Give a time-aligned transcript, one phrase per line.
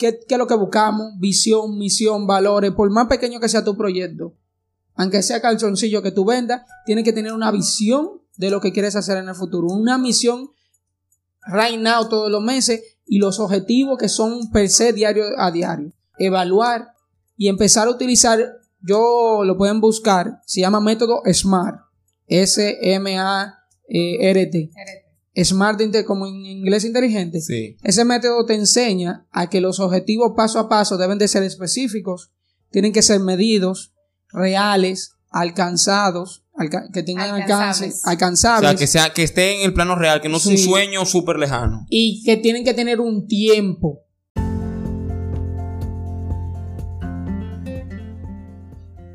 [0.00, 1.12] ¿qué, ¿qué es lo que buscamos?
[1.18, 4.34] Visión, misión, valores, por más pequeño que sea tu proyecto,
[4.94, 8.96] aunque sea calzoncillo que tú vendas, tienes que tener una visión de lo que quieres
[8.96, 10.50] hacer en el futuro, una misión
[11.46, 15.92] right now todos los meses y los objetivos que son per se diario a diario.
[16.18, 16.94] Evaluar
[17.36, 18.38] y empezar a utilizar,
[18.80, 21.80] yo lo pueden buscar, se llama método SMART,
[22.26, 23.50] S-M-A-R-T.
[25.36, 27.40] Smart como en inglés inteligente.
[27.40, 27.76] Sí.
[27.82, 32.32] Ese método te enseña a que los objetivos paso a paso deben de ser específicos,
[32.70, 33.92] tienen que ser medidos,
[34.32, 38.68] reales, alcanzados, alca- que tengan alcance, Alcanzables.
[38.68, 41.04] O sea, que, sea, que esté en el plano real, que no es un sueño
[41.06, 41.86] súper lejano.
[41.88, 44.00] y que tienen que tener un tiempo.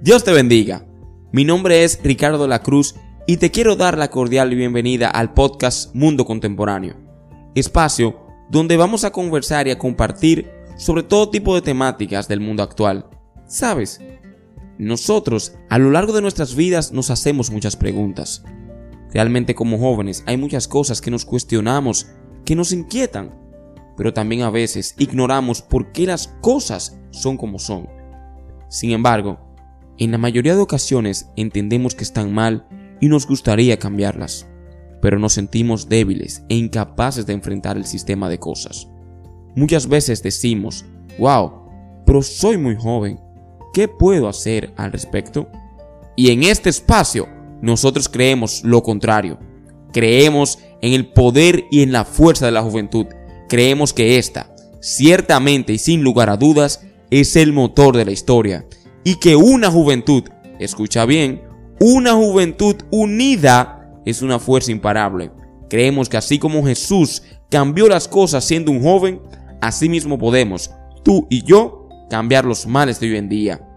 [0.01, 0.85] Dios te bendiga.
[1.31, 2.95] Mi nombre es Ricardo de la Cruz
[3.27, 6.95] y te quiero dar la cordial bienvenida al podcast Mundo Contemporáneo,
[7.55, 8.19] espacio
[8.51, 13.07] donde vamos a conversar y a compartir sobre todo tipo de temáticas del mundo actual.
[13.47, 13.99] ¿Sabes?
[14.77, 18.43] Nosotros a lo largo de nuestras vidas nos hacemos muchas preguntas.
[19.11, 22.07] Realmente como jóvenes hay muchas cosas que nos cuestionamos,
[22.45, 23.33] que nos inquietan,
[23.97, 27.89] pero también a veces ignoramos por qué las cosas son como son.
[28.69, 29.39] Sin embargo,
[29.97, 32.67] en la mayoría de ocasiones entendemos que están mal
[33.01, 34.47] y nos gustaría cambiarlas,
[35.01, 38.87] pero nos sentimos débiles e incapaces de enfrentar el sistema de cosas.
[39.55, 40.85] Muchas veces decimos,
[41.19, 41.51] wow,
[42.05, 43.19] pero soy muy joven,
[43.73, 45.47] ¿qué puedo hacer al respecto?
[46.15, 47.27] Y en este espacio
[47.61, 49.39] nosotros creemos lo contrario.
[49.91, 53.07] Creemos en el poder y en la fuerza de la juventud.
[53.47, 58.65] Creemos que esta, ciertamente y sin lugar a dudas, es el motor de la historia.
[59.03, 60.23] Y que una juventud,
[60.59, 61.41] escucha bien,
[61.79, 65.31] una juventud unida es una fuerza imparable.
[65.69, 69.21] Creemos que así como Jesús cambió las cosas siendo un joven,
[69.61, 70.71] así mismo podemos,
[71.03, 73.67] tú y yo, cambiar los males de hoy en día.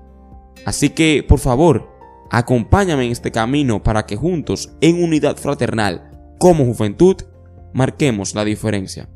[0.65, 1.89] Así que, por favor,
[2.31, 7.17] acompáñame en este camino para que juntos, en unidad fraternal, como juventud,
[7.73, 9.09] marquemos la diferencia.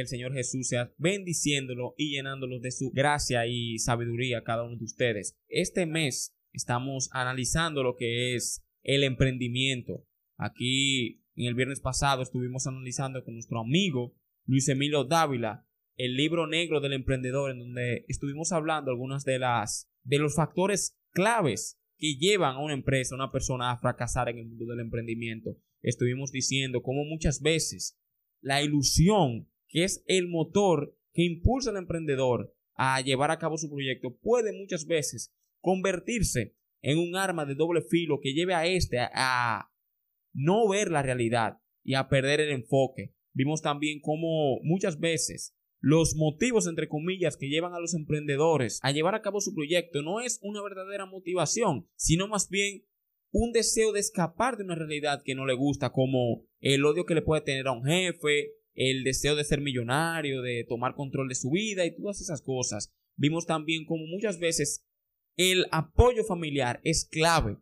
[0.00, 4.76] El Señor Jesús sea bendiciéndolo y llenándolos de su gracia y sabiduría a cada uno
[4.76, 5.38] de ustedes.
[5.48, 10.06] Este mes estamos analizando lo que es el emprendimiento.
[10.36, 14.16] Aquí en el viernes pasado estuvimos analizando con nuestro amigo
[14.46, 15.66] Luis Emilio Dávila
[15.96, 20.98] el libro negro del emprendedor en donde estuvimos hablando algunas de las de los factores
[21.10, 24.80] claves que llevan a una empresa, a una persona a fracasar en el mundo del
[24.80, 25.58] emprendimiento.
[25.82, 27.98] Estuvimos diciendo cómo muchas veces
[28.40, 33.70] la ilusión, que es el motor que impulsa al emprendedor a llevar a cabo su
[33.70, 38.98] proyecto, puede muchas veces convertirse en un arma de doble filo que lleve a este
[38.98, 39.72] a, a
[40.32, 43.14] no ver la realidad y a perder el enfoque.
[43.32, 48.92] Vimos también cómo muchas veces los motivos, entre comillas, que llevan a los emprendedores a
[48.92, 52.84] llevar a cabo su proyecto no es una verdadera motivación, sino más bien
[53.32, 57.14] un deseo de escapar de una realidad que no le gusta, como el odio que
[57.14, 61.34] le puede tener a un jefe, el deseo de ser millonario, de tomar control de
[61.34, 62.92] su vida y todas esas cosas.
[63.16, 64.86] Vimos también como muchas veces
[65.36, 67.58] el apoyo familiar es clave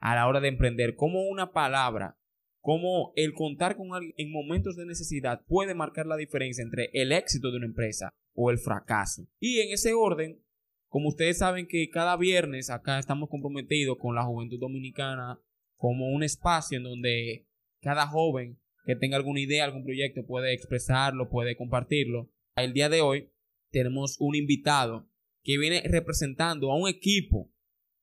[0.00, 2.18] a la hora de emprender, como una palabra
[2.66, 7.12] cómo el contar con alguien en momentos de necesidad puede marcar la diferencia entre el
[7.12, 9.28] éxito de una empresa o el fracaso.
[9.38, 10.42] Y en ese orden,
[10.88, 15.40] como ustedes saben que cada viernes acá estamos comprometidos con la juventud dominicana
[15.76, 17.46] como un espacio en donde
[17.80, 22.30] cada joven que tenga alguna idea, algún proyecto puede expresarlo, puede compartirlo.
[22.56, 23.32] El día de hoy
[23.72, 25.10] tenemos un invitado
[25.42, 27.52] que viene representando a un equipo,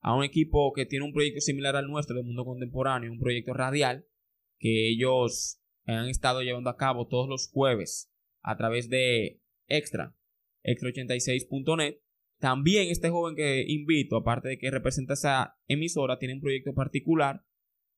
[0.02, 3.54] a un equipo que tiene un proyecto similar al nuestro del mundo contemporáneo, un proyecto
[3.54, 4.06] radial
[4.60, 8.12] que ellos han estado llevando a cabo todos los jueves
[8.42, 10.16] a través de Extra,
[10.66, 11.96] extra86.net.
[12.40, 17.46] También este joven que invito, aparte de que representa esa emisora, tiene un proyecto particular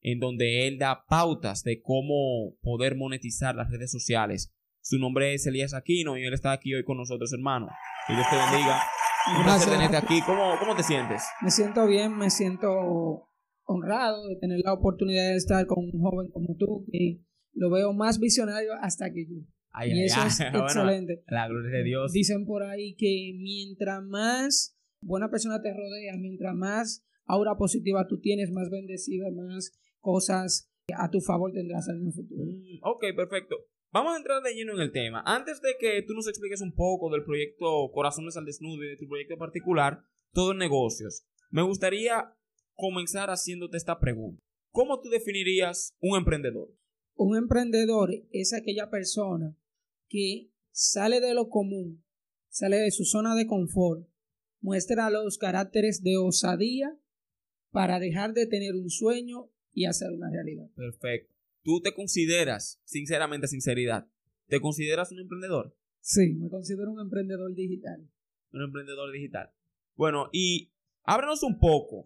[0.08, 4.54] en donde él da pautas de cómo poder monetizar las redes sociales.
[4.80, 7.70] Su nombre es Elías Aquino y él está aquí hoy con nosotros, hermano.
[8.06, 8.84] Que Dios te bendiga.
[9.36, 10.22] Un placer tenerte aquí.
[10.24, 11.24] ¿Cómo, ¿Cómo te sientes?
[11.42, 13.32] Me siento bien, me siento
[13.64, 17.22] honrado de tener la oportunidad de estar con un joven como tú, que
[17.54, 19.38] lo veo más visionario hasta que yo.
[19.72, 20.28] Ay, y ay, eso ay.
[20.28, 21.24] es Bueno, excelente.
[21.30, 22.12] la gloria de Dios.
[22.14, 28.20] Dicen por ahí que mientras más buena persona te rodea, mientras más aura positiva tú
[28.20, 29.72] tienes, más bendecida, más
[30.06, 32.44] cosas a tu favor tendrás en el futuro.
[32.46, 33.56] Mm, Ok, perfecto.
[33.92, 35.24] Vamos a entrar de lleno en el tema.
[35.26, 38.98] Antes de que tú nos expliques un poco del proyecto Corazones al Desnudo y de
[38.98, 42.36] tu proyecto particular, todo en negocios, me gustaría
[42.76, 44.42] comenzar haciéndote esta pregunta.
[44.72, 46.70] ¿Cómo tú definirías un emprendedor?
[47.16, 49.58] Un emprendedor es aquella persona
[50.10, 52.04] que sale de lo común,
[52.50, 54.08] sale de su zona de confort,
[54.62, 57.00] muestra los caracteres de osadía
[57.72, 60.68] para dejar de tener un sueño y hacer una realidad.
[60.76, 61.36] Perfecto.
[61.62, 64.08] ¿Tú te consideras, sinceramente, sinceridad,
[64.48, 65.78] ¿te consideras un emprendedor?
[66.00, 68.10] Sí, me considero un emprendedor digital.
[68.52, 69.52] Un emprendedor digital.
[69.96, 70.72] Bueno, y
[71.04, 72.06] ábranos un poco.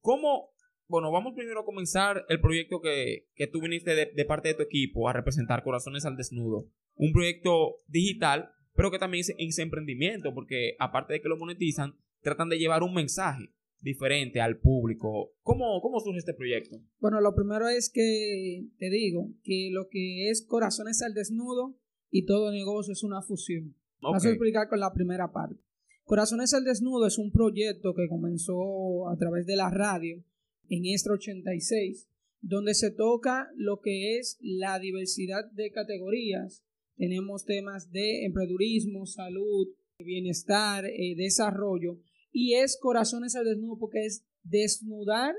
[0.00, 0.52] ¿Cómo
[0.88, 5.06] bueno, vamos primero a comenzar el proyecto que, tú viniste de, parte de tu equipo
[5.06, 6.70] a representar Corazones al Desnudo.
[6.94, 12.48] Un proyecto digital, pero que también es, emprendimiento, porque aparte de que lo monetizan, tratan
[12.48, 15.32] de llevar un mensaje diferente al público.
[15.42, 16.78] ¿Cómo, ¿Cómo surge este proyecto?
[16.98, 21.76] Bueno, lo primero es que te digo que lo que es Corazones al Desnudo
[22.10, 23.74] y todo negocio es una fusión.
[24.00, 25.60] Vamos a explicar con la primera parte.
[26.04, 30.24] Corazones al Desnudo es un proyecto que comenzó a través de la radio
[30.68, 32.08] en este 86,
[32.40, 36.64] donde se toca lo que es la diversidad de categorías.
[36.96, 41.98] Tenemos temas de emprendedurismo, salud, bienestar, eh, desarrollo,
[42.32, 45.34] y es corazones al desnudo porque es desnudar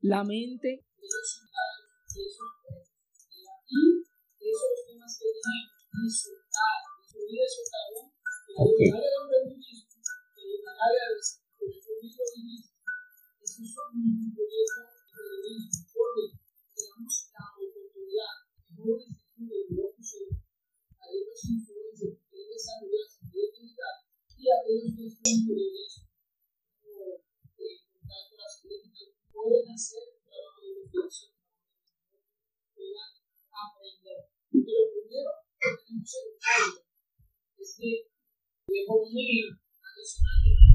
[0.00, 0.84] la mente.
[13.48, 15.52] Esos son un proyecto de
[15.92, 16.24] porque
[16.74, 20.08] tenemos la oportunidad de jóvenes que estudian locos
[20.96, 23.96] a estos influencers que quieren desarrollarse en vida digital
[24.38, 26.06] y a aquellos que periodismo
[26.86, 27.20] o
[27.58, 31.30] contacto a las políticas pueden hacer un trabajo de investigación
[32.74, 33.10] puedan
[33.54, 34.18] aprender.
[34.50, 36.82] Porque lo primero que tenemos en el código
[37.58, 37.90] es que
[38.68, 40.68] de economía adicional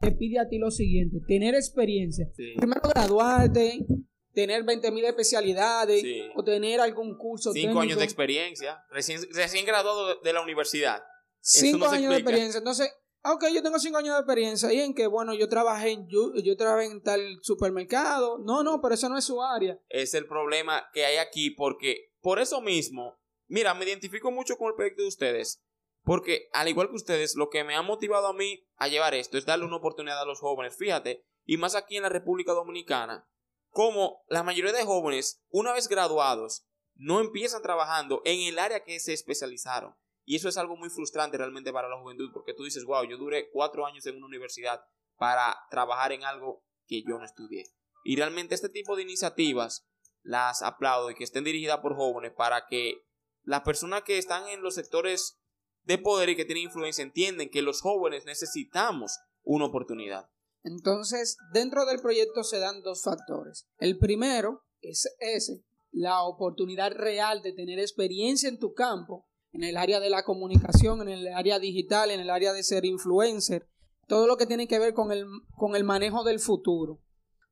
[0.00, 2.30] te pide a ti lo siguiente, tener experiencia.
[2.56, 3.86] Primero graduarte,
[4.32, 7.52] tener 20.000 especialidades o tener algún curso.
[7.52, 11.02] Cinco años de experiencia, recién, graduado de la universidad.
[11.40, 12.58] Cinco años de experiencia.
[12.58, 12.90] Entonces,
[13.32, 16.56] ok, yo tengo cinco años de experiencia y en que, bueno, yo trabajé en, yo
[16.56, 18.38] trabajé en tal supermercado.
[18.38, 19.78] No, no, pero eso no es su área.
[19.88, 24.68] Es el problema que hay aquí porque por eso mismo, mira, me identifico mucho con
[24.68, 25.62] el proyecto de ustedes
[26.06, 29.36] porque al igual que ustedes, lo que me ha motivado a mí a llevar esto
[29.36, 30.76] es darle una oportunidad a los jóvenes.
[30.76, 33.28] Fíjate, y más aquí en la República Dominicana,
[33.70, 36.64] como la mayoría de jóvenes, una vez graduados,
[36.94, 39.96] no empiezan trabajando en el área que se especializaron.
[40.26, 43.16] Y eso es algo muy frustrante realmente para la juventud, porque tú dices, wow, yo
[43.16, 44.80] duré cuatro años en una universidad
[45.16, 47.64] para trabajar en algo que yo no estudié.
[48.04, 49.86] Y realmente este tipo de iniciativas
[50.22, 53.06] las aplaudo y que estén dirigidas por jóvenes para que
[53.44, 55.40] las personas que están en los sectores
[55.84, 60.28] de poder y que tienen influencia entienden que los jóvenes necesitamos una oportunidad.
[60.64, 63.68] Entonces, dentro del proyecto se dan dos factores.
[63.78, 69.78] El primero es ese, la oportunidad real de tener experiencia en tu campo, en el
[69.78, 73.66] área de la comunicación, en el área digital, en el área de ser influencer,
[74.06, 75.24] todo lo que tiene que ver con el,
[75.56, 77.00] con el manejo del futuro.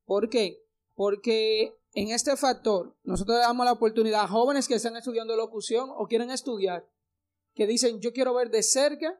[0.05, 0.63] ¿Por qué?
[0.93, 6.05] Porque en este factor nosotros damos la oportunidad a jóvenes que están estudiando locución o
[6.05, 6.87] quieren estudiar
[7.55, 9.19] que dicen, yo quiero ver de cerca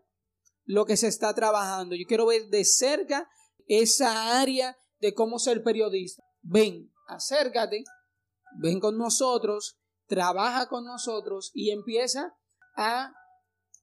[0.66, 3.28] lo que se está trabajando, yo quiero ver de cerca
[3.66, 6.24] esa área de cómo ser periodista.
[6.44, 7.84] Ven, acércate,
[8.60, 12.36] ven con nosotros, trabaja con nosotros y empieza
[12.76, 13.14] a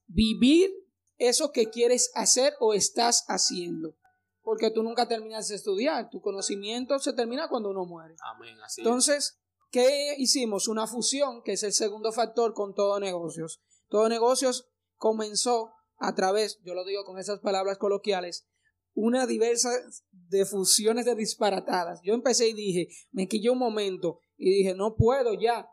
[0.07, 0.71] vivir
[1.17, 3.95] eso que quieres hacer o estás haciendo.
[4.41, 8.15] Porque tú nunca terminas de estudiar, tu conocimiento se termina cuando uno muere.
[8.35, 9.39] Amén, así Entonces,
[9.71, 10.67] ¿qué hicimos?
[10.67, 13.61] Una fusión, que es el segundo factor con todo negocios.
[13.87, 14.67] Todo negocios
[14.97, 18.45] comenzó a través, yo lo digo con esas palabras coloquiales,
[18.93, 19.69] una diversa
[20.11, 22.01] de fusiones de disparatadas.
[22.03, 25.67] Yo empecé y dije, me quillé un momento y dije, no puedo ya.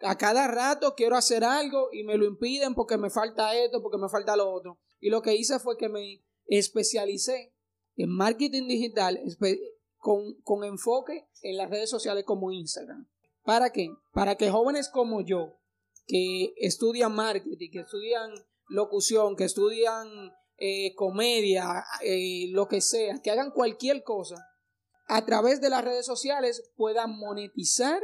[0.00, 3.98] A cada rato quiero hacer algo y me lo impiden porque me falta esto, porque
[3.98, 4.78] me falta lo otro.
[5.00, 7.54] Y lo que hice fue que me especialicé
[7.96, 9.20] en marketing digital
[9.96, 13.08] con, con enfoque en las redes sociales como Instagram.
[13.44, 13.90] ¿Para qué?
[14.12, 15.58] Para que jóvenes como yo,
[16.06, 18.30] que estudian marketing, que estudian
[18.68, 24.36] locución, que estudian eh, comedia, eh, lo que sea, que hagan cualquier cosa,
[25.06, 28.00] a través de las redes sociales puedan monetizar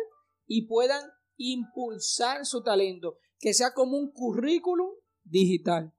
[0.47, 4.91] y puedan impulsar su talento, que sea como un currículum
[5.25, 5.93] digital.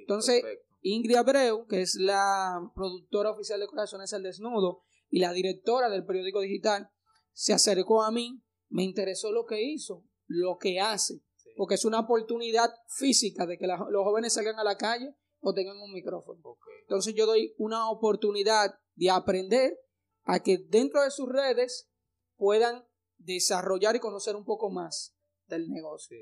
[0.00, 0.42] Entonces,
[0.80, 6.04] Ingrid Abreu, que es la productora oficial de Corazones al Desnudo y la directora del
[6.04, 6.88] periódico digital,
[7.32, 11.22] se acercó a mí, me interesó lo que hizo, lo que hace
[11.58, 15.76] porque es una oportunidad física de que los jóvenes salgan a la calle o tengan
[15.76, 16.56] un micrófono.
[16.82, 19.76] Entonces yo doy una oportunidad de aprender
[20.22, 21.90] a que dentro de sus redes
[22.36, 22.84] puedan
[23.18, 25.14] desarrollar y conocer un poco más
[25.46, 26.18] del negocio.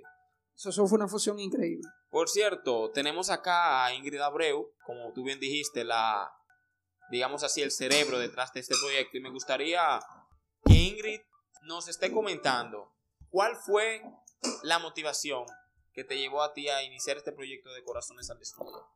[0.56, 1.88] Eso, eso fue una fusión increíble.
[2.10, 6.32] Por cierto, tenemos acá a Ingrid Abreu, como tú bien dijiste, la,
[7.10, 9.18] digamos así, el cerebro detrás de este proyecto.
[9.18, 10.00] Y me gustaría
[10.64, 11.20] que Ingrid
[11.62, 12.94] nos esté comentando
[13.28, 14.02] cuál fue
[14.62, 15.44] la motivación
[15.92, 18.88] que te llevó a ti a iniciar este proyecto de Corazones al Desnudo.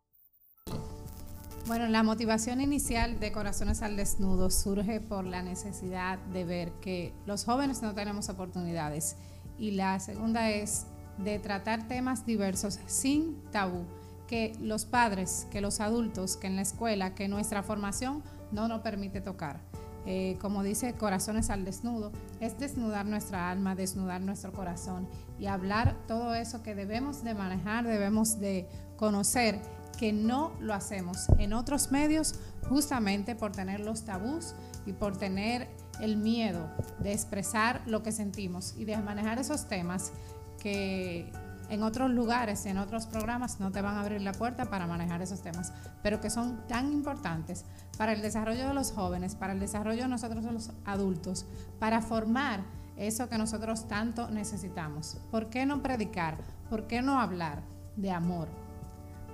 [1.71, 7.15] Bueno, la motivación inicial de Corazones al Desnudo surge por la necesidad de ver que
[7.27, 9.15] los jóvenes no tenemos oportunidades
[9.57, 10.87] y la segunda es
[11.19, 13.85] de tratar temas diversos sin tabú,
[14.27, 18.81] que los padres, que los adultos, que en la escuela, que nuestra formación no nos
[18.81, 19.61] permite tocar.
[20.07, 22.11] Eh, como dice Corazones al Desnudo,
[22.41, 25.07] es desnudar nuestra alma, desnudar nuestro corazón
[25.39, 29.61] y hablar todo eso que debemos de manejar, debemos de conocer
[30.01, 32.35] que no lo hacemos en otros medios
[32.71, 34.55] justamente por tener los tabús
[34.87, 35.69] y por tener
[36.01, 40.13] el miedo de expresar lo que sentimos y de manejar esos temas
[40.59, 41.31] que
[41.69, 45.21] en otros lugares, en otros programas no te van a abrir la puerta para manejar
[45.21, 45.71] esos temas,
[46.03, 47.67] pero que son tan importantes
[47.99, 51.45] para el desarrollo de los jóvenes, para el desarrollo de nosotros los adultos,
[51.79, 52.63] para formar
[52.97, 55.19] eso que nosotros tanto necesitamos.
[55.31, 56.39] ¿Por qué no predicar?
[56.71, 57.65] ¿Por qué no hablar
[57.97, 58.60] de amor?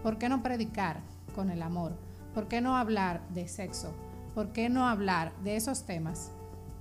[0.03, 1.01] ¿Por qué no predicar
[1.35, 1.93] con el amor?
[2.35, 3.95] ¿Por qué no hablar de sexo?
[4.35, 6.31] ¿Por qué no hablar de esos temas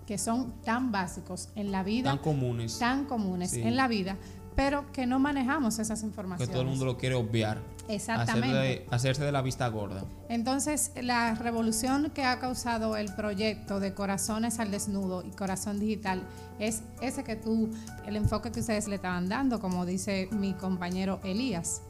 [0.05, 2.09] que son tan básicos en la vida?
[2.09, 2.77] Tan comunes.
[2.77, 4.17] Tan comunes en la vida,
[4.55, 6.49] pero que no manejamos esas informaciones.
[6.49, 7.61] Que todo el mundo lo quiere obviar.
[7.87, 8.85] Exactamente.
[8.89, 10.03] hacerse de la vista gorda.
[10.27, 16.23] Entonces, la revolución que ha causado el proyecto de Corazones al Desnudo y Corazón Digital
[16.59, 17.69] es ese que tú,
[18.05, 21.81] el enfoque que ustedes le estaban dando, como dice mi compañero Elías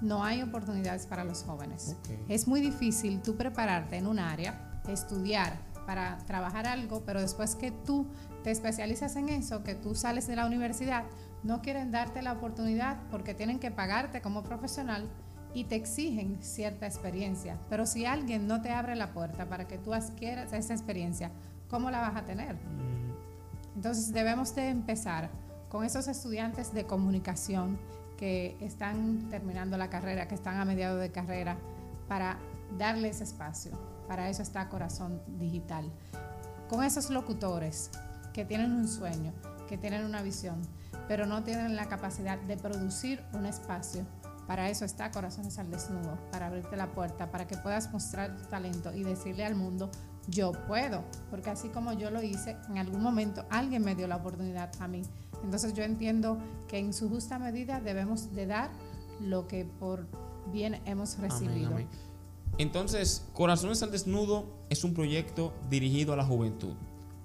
[0.00, 1.96] no hay oportunidades para los jóvenes.
[2.28, 7.70] Es muy difícil tú prepararte en un área, estudiar para trabajar algo, pero después que
[7.70, 8.06] tú
[8.44, 11.04] te especializas en eso, que tú sales de la universidad,
[11.42, 15.08] no quieren darte la oportunidad porque tienen que pagarte como profesional
[15.54, 17.58] y te exigen cierta experiencia.
[17.70, 21.30] Pero si alguien no te abre la puerta para que tú adquieras esa experiencia,
[21.68, 22.54] ¿cómo la vas a tener?
[22.54, 23.76] Mm.
[23.76, 25.30] Entonces debemos de empezar
[25.68, 27.78] con esos estudiantes de comunicación
[28.18, 31.56] que están terminando la carrera, que están a mediados de carrera,
[32.08, 32.38] para
[32.76, 33.72] darles espacio.
[34.06, 35.90] Para eso está Corazón Digital.
[36.68, 37.90] Con esos locutores
[38.34, 39.32] que tienen un sueño,
[39.68, 40.60] que tienen una visión,
[41.06, 44.04] pero no tienen la capacidad de producir un espacio.
[44.46, 48.44] Para eso está Corazones al Desnudo, para abrirte la puerta, para que puedas mostrar tu
[48.46, 49.90] talento y decirle al mundo,
[50.28, 54.16] yo puedo, porque así como yo lo hice, en algún momento alguien me dio la
[54.16, 55.02] oportunidad a mí
[55.44, 58.70] entonces yo entiendo que en su justa medida debemos de dar
[59.20, 60.06] lo que por
[60.52, 61.78] bien hemos recibido.
[62.58, 66.74] Entonces, Corazones al Desnudo es un proyecto dirigido a la juventud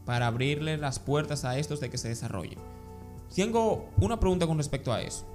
[0.06, 2.60] para abrirle las puertas a estos de que se desarrollen.
[3.34, 5.26] Tengo una pregunta con respecto a eso.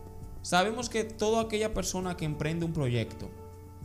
[0.42, 3.28] Sabemos que toda aquella persona que emprende un proyecto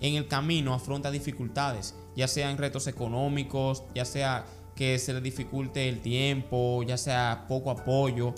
[0.01, 5.87] en el camino afronta dificultades, ya sean retos económicos, ya sea que se le dificulte
[5.87, 8.33] el tiempo, ya sea poco apoyo,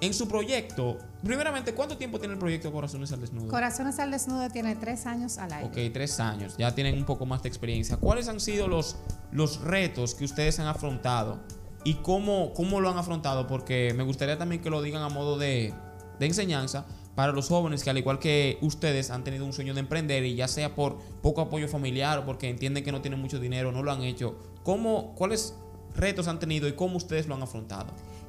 [0.00, 3.48] en su proyecto, primeramente, ¿cuánto tiempo tiene el proyecto Corazones al Desnudo?
[3.48, 5.66] Corazones al Desnudo tiene tres años al aire.
[5.68, 6.54] Ok, tres años.
[6.58, 7.96] Ya tienen un poco más de experiencia.
[7.96, 8.96] ¿Cuáles han sido los,
[9.32, 11.38] los retos que ustedes han afrontado?
[11.84, 13.46] ¿Y cómo, cómo lo han afrontado?
[13.46, 15.72] Porque me gustaría también que lo digan a modo de,
[16.18, 16.84] de enseñanza
[17.16, 20.36] para los jóvenes que al igual que ustedes han tenido un sueño de emprender y
[20.36, 23.82] ya sea por poco apoyo familiar o porque entienden que no tienen mucho dinero, no
[23.82, 24.36] lo han hecho.
[24.62, 25.56] ¿Cómo, ¿Cuáles
[25.96, 27.86] retos han tenido y cómo ustedes lo han afrontado?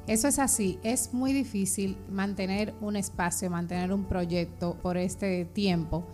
[0.08, 6.08] Eso es así, es muy difícil mantener un espacio, mantener un proyecto por este tiempo.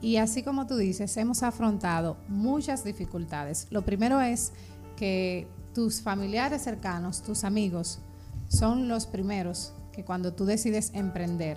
[0.00, 3.66] Y así como tú dices, hemos afrontado muchas dificultades.
[3.70, 4.52] Lo primero es
[4.96, 7.98] que tus familiares cercanos, tus amigos,
[8.46, 11.56] son los primeros que cuando tú decides emprender,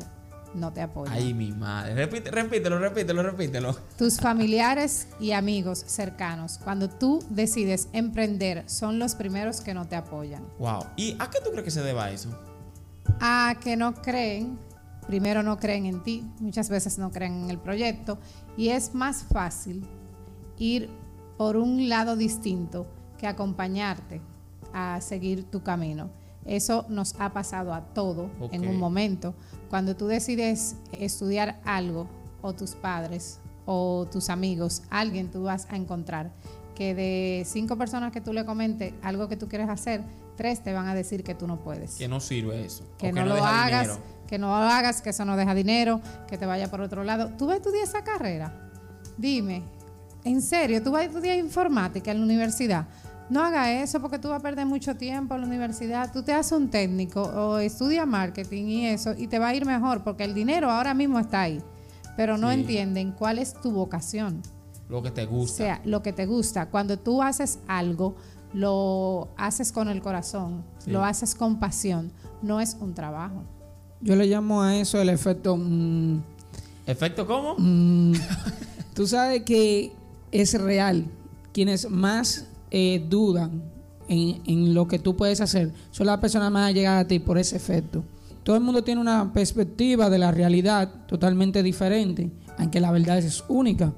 [0.54, 1.14] no te apoyan.
[1.14, 1.94] Ay, mi madre.
[1.96, 3.76] repítelo, repítelo, repítelo.
[3.98, 9.96] Tus familiares y amigos cercanos, cuando tú decides emprender, son los primeros que no te
[9.96, 10.44] apoyan.
[10.60, 10.86] Wow.
[10.96, 12.30] ¿Y a qué tú crees que se deba eso?
[13.20, 14.58] A que no creen,
[15.08, 18.20] primero no creen en ti, muchas veces no creen en el proyecto,
[18.58, 19.88] y es más fácil
[20.58, 20.90] ir
[21.38, 22.88] por un lado distinto
[23.18, 24.22] que acompañarte
[24.74, 26.10] a seguir tu camino.
[26.48, 29.36] Eso nos ha pasado a todo en un momento.
[29.70, 32.08] Cuando tú decides estudiar algo,
[32.42, 36.32] o tus padres, o tus amigos, alguien tú vas a encontrar
[36.76, 40.04] que de cinco personas que tú le comentes algo que tú quieres hacer,
[40.36, 41.96] tres te van a decir que tú no puedes.
[41.96, 42.84] Que no sirve eso.
[42.98, 46.46] Que, no, lo hagas, que no lo hagas, que eso no deja dinero, que te
[46.46, 47.32] vaya por otro lado.
[47.38, 48.70] ¿Tú vas a estudiar esa carrera?
[49.18, 49.64] Dime,
[50.24, 50.82] ¿en serio?
[50.84, 52.88] ¿Tú vas a estudiar informática en la universidad?
[53.30, 56.12] No haga eso porque tú vas a perder mucho tiempo en la universidad.
[56.14, 59.66] Tú te haces un técnico o estudia marketing y eso y te va a ir
[59.66, 61.62] mejor porque el dinero ahora mismo está ahí.
[62.16, 62.56] Pero no Sí.
[62.62, 64.42] entienden cuál es tu vocación.
[64.90, 65.58] Lo que te O gusta.
[65.58, 66.68] sea, lo que te gusta.
[66.70, 68.16] Cuando tú haces algo,
[68.54, 70.92] lo haces con el corazón, Sí.
[70.92, 72.12] lo haces con pasión.
[72.42, 73.44] No es un trabajo.
[74.00, 75.58] Yo le llamo a eso el efecto...
[75.58, 76.22] mm,
[76.86, 77.56] ¿Efecto cómo?
[77.58, 78.14] mm,
[78.94, 79.92] tú sabes que
[80.32, 81.06] es real.
[81.52, 83.64] Quienes más eh, dudan
[84.08, 87.38] en, en lo que tú puedes hacer son las personas más allegadas a ti por
[87.38, 88.04] ese efecto.
[88.44, 93.44] Todo el mundo tiene una perspectiva de la realidad totalmente diferente, aunque la verdad es
[93.50, 93.92] única.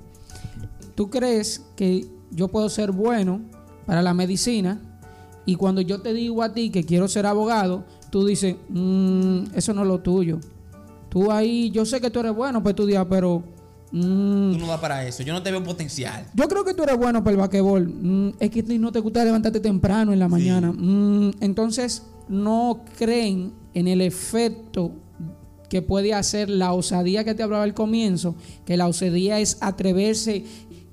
[0.96, 3.42] Tú crees que yo puedo ser bueno
[3.86, 4.82] para la medicina
[5.46, 9.74] y cuando yo te digo a ti que quiero ser abogado, tú dices, "Mm, eso
[9.74, 10.40] no es lo tuyo.
[11.10, 13.44] Tú ahí, yo sé que tú eres bueno para estudiar, pero
[13.91, 15.24] mm, Tú no vas para eso.
[15.24, 16.25] Yo no te veo potencial.
[16.34, 17.88] yo creo que tú eres bueno para el basquetbol.
[17.88, 20.72] Mm, es que no te gusta levantarte temprano en la mañana.
[20.72, 24.91] Mm, entonces, no creen en el efecto
[25.69, 30.43] que puede hacer la osadía que te hablaba al comienzo, que la osadía es atreverse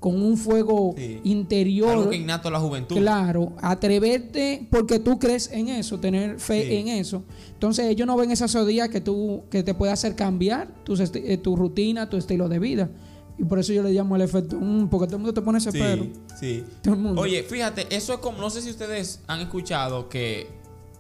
[0.07, 1.21] con un fuego Sí.
[1.25, 1.91] interior.
[1.91, 2.95] Algo que innato a la juventud.
[2.97, 6.77] Claro, atreverte porque tú crees en eso, tener fe Sí.
[6.77, 7.25] en eso.
[7.55, 11.39] Entonces ellos no ven esa sodía que tú que te puede hacer cambiar esti- eh,
[11.39, 12.89] tu rutina, tu estilo de vida.
[13.37, 15.59] Y por eso yo le llamo el efecto, mm, porque todo el mundo te pone
[15.59, 16.65] ese Sí, sí.
[16.83, 17.21] Todo el mundo.
[17.21, 20.47] Oye, fíjate, eso es como, no sé si ustedes han escuchado que,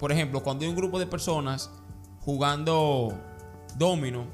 [0.00, 1.70] por ejemplo, cuando hay un grupo de personas
[2.22, 3.12] jugando
[3.78, 4.25] domino,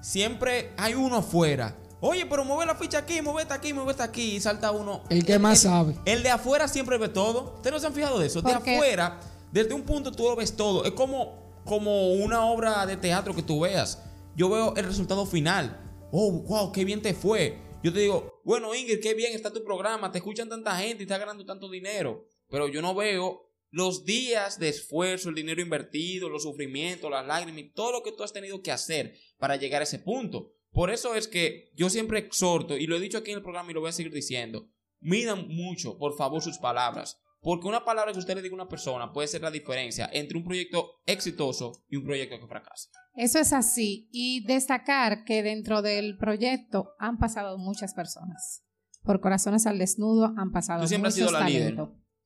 [0.00, 1.76] siempre hay uno afuera.
[2.04, 5.04] Oye, pero mueve la ficha aquí, mueve esta aquí, mueve esta aquí, y salta uno.
[5.08, 5.94] El que más sabe.
[6.04, 7.54] El de afuera siempre ve todo.
[7.54, 8.42] ¿Ustedes no se han fijado de eso?
[8.42, 9.20] De afuera,
[9.52, 10.84] desde un punto tú lo ves todo.
[10.84, 14.02] Es como, como una obra de teatro que tú veas.
[14.34, 15.80] Yo veo el resultado final.
[16.10, 17.56] Oh, wow, qué bien te fue.
[17.84, 20.10] Yo te digo, bueno, Ingrid, qué bien está tu programa.
[20.10, 22.26] Te escuchan tanta gente y estás ganando tanto dinero.
[22.48, 27.60] Pero yo no veo los días de esfuerzo, el dinero invertido, los sufrimientos, las lágrimas
[27.60, 30.52] y todo lo que tú has tenido que hacer para llegar a ese punto.
[30.72, 33.70] Por eso es que yo siempre exhorto, y lo he dicho aquí en el programa
[33.70, 37.18] y lo voy a seguir diciendo, midan mucho, por favor, sus palabras.
[37.42, 40.38] Porque una palabra que usted le diga a una persona puede ser la diferencia entre
[40.38, 42.88] un proyecto exitoso y un proyecto que fracasa.
[43.14, 44.08] Eso es así.
[44.12, 48.64] Y destacar que dentro del proyecto han pasado muchas personas.
[49.02, 51.76] Por Corazones al Desnudo han pasado Tú siempre has sido la líder.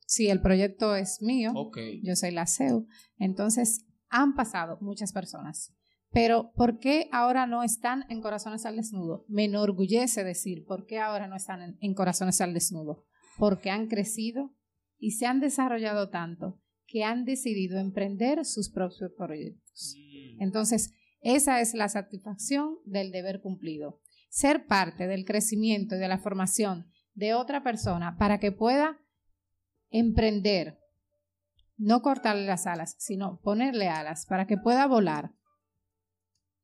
[0.05, 1.51] Sí, el proyecto es mío.
[2.03, 2.85] Yo soy la CEO.
[3.17, 5.73] Entonces, han pasado muchas personas.
[6.11, 9.25] Pero, ¿por qué ahora no están en Corazones al Desnudo?
[9.27, 13.05] Me enorgullece decir, ¿por qué ahora no están en, en Corazones al Desnudo?
[13.37, 14.55] Porque han crecido
[14.97, 19.95] y se han desarrollado tanto que han decidido emprender sus propios proyectos.
[19.97, 20.41] Mm.
[20.43, 23.99] Entonces, esa es la satisfacción del deber cumplido.
[24.29, 28.99] Ser parte del crecimiento y de la formación de otra persona para que pueda
[29.89, 30.79] emprender,
[31.77, 35.31] no cortarle las alas, sino ponerle alas para que pueda volar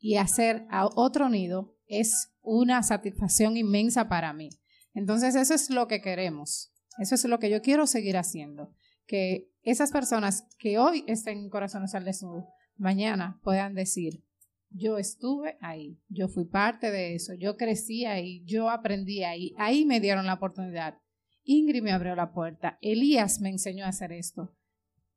[0.03, 4.49] y hacer a otro nido es una satisfacción inmensa para mí.
[4.93, 6.73] Entonces, eso es lo que queremos.
[6.99, 8.75] Eso es lo que yo quiero seguir haciendo.
[9.07, 14.25] Que esas personas que hoy estén en Corazones al Desnudo, mañana puedan decir,
[14.71, 19.85] yo estuve ahí, yo fui parte de eso, yo crecí ahí, yo aprendí ahí, ahí
[19.85, 20.97] me dieron la oportunidad.
[21.45, 24.53] Ingrid me abrió la puerta, Elías me enseñó a hacer esto,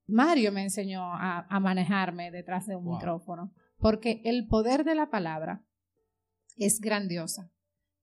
[0.06, 2.94] Mario me enseñó a, a manejarme detrás de un Wow.
[2.94, 3.52] micrófono,
[3.86, 5.64] porque el poder de la palabra
[6.56, 7.52] es grandiosa.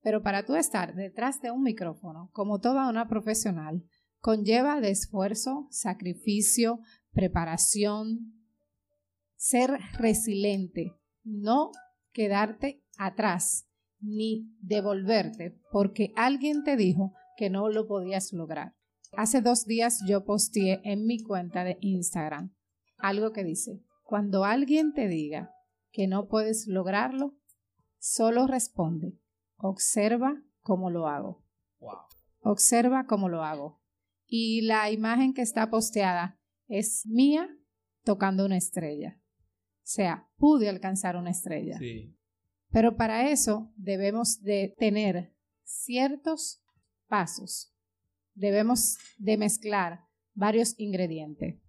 [0.02, 3.84] Pero para tú estar detrás de un micrófono, como toda una profesional,
[4.19, 6.80] conlleva de esfuerzo, sacrificio,
[7.12, 8.34] preparación,
[9.36, 10.93] ser resiliente,
[11.26, 11.72] no
[12.13, 13.67] quedarte atrás
[14.00, 18.74] ni devolverte porque alguien te dijo que no lo podías lograr.
[19.17, 22.54] Hace dos días yo posteé en mi cuenta de Instagram
[23.00, 25.53] algo que dice, cuando alguien te diga
[25.93, 27.38] que no puedes lograrlo,
[27.99, 29.17] solo responde,
[29.56, 31.45] observa cómo lo hago.
[31.79, 31.99] Wow.
[32.41, 33.79] Observa cómo lo hago.
[34.25, 37.47] Y la imagen que está posteada es mía
[38.03, 39.21] tocando una estrella.
[39.21, 41.77] O sea, pude alcanzar una estrella.
[41.77, 42.17] Sí.
[42.71, 46.63] Pero para eso debemos de tener ciertos
[47.08, 47.71] pasos.
[48.34, 51.62] Debemos de mezclar varios ingredientes.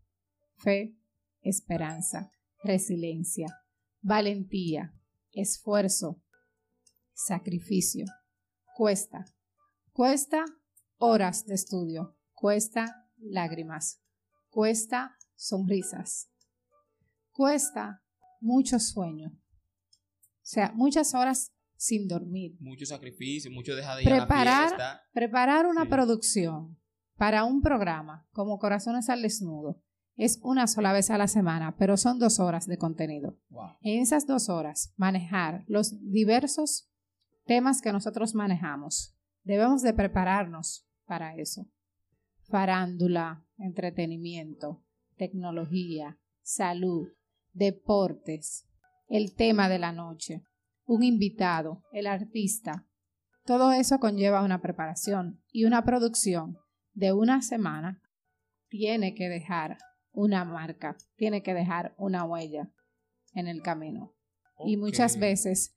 [0.56, 0.96] Fe,
[1.42, 2.30] esperanza,
[2.62, 3.63] resiliencia,
[4.05, 4.95] valentía,
[5.33, 6.21] esfuerzo,
[7.14, 8.05] sacrificio.
[8.77, 9.25] Cuesta.
[9.93, 10.45] Cuesta
[10.99, 12.17] horas de estudio.
[12.33, 14.03] Cuesta lágrimas.
[14.51, 16.31] Cuesta sonrisas.
[17.33, 18.03] Cuesta
[18.40, 19.31] mucho sueño.
[19.33, 22.57] O sea, muchas horas sin dormir.
[22.61, 25.88] Mucho sacrificio, mucho dejar de ir a la Preparar, preparar una Sí.
[25.88, 26.79] producción,
[27.17, 29.81] Para un programa como Corazones al Desnudo,
[30.16, 33.37] es una sola vez a la semana, pero son dos horas de contenido.
[33.83, 36.88] En esas dos horas, manejar los diversos
[37.46, 39.16] temas que nosotros manejamos.
[39.42, 41.66] Debemos de prepararnos para eso.
[42.48, 44.85] Farándula, entretenimiento,
[45.16, 47.09] tecnología, salud,
[47.53, 48.66] deportes,
[49.09, 50.42] el tema de la noche,
[50.87, 52.87] un invitado, el artista.
[53.44, 56.59] Todo eso conlleva una preparación y una producción
[56.92, 58.00] de una semana
[58.68, 59.79] tiene que dejar
[60.14, 62.70] una marca, tiene que dejar una huella
[63.35, 64.14] en el camino.
[64.64, 65.77] Y muchas veces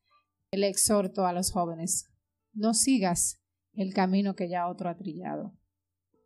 [0.52, 2.10] le exhorto a los jóvenes,
[2.54, 3.41] no sigas
[3.73, 5.54] el camino que ya otro ha trillado.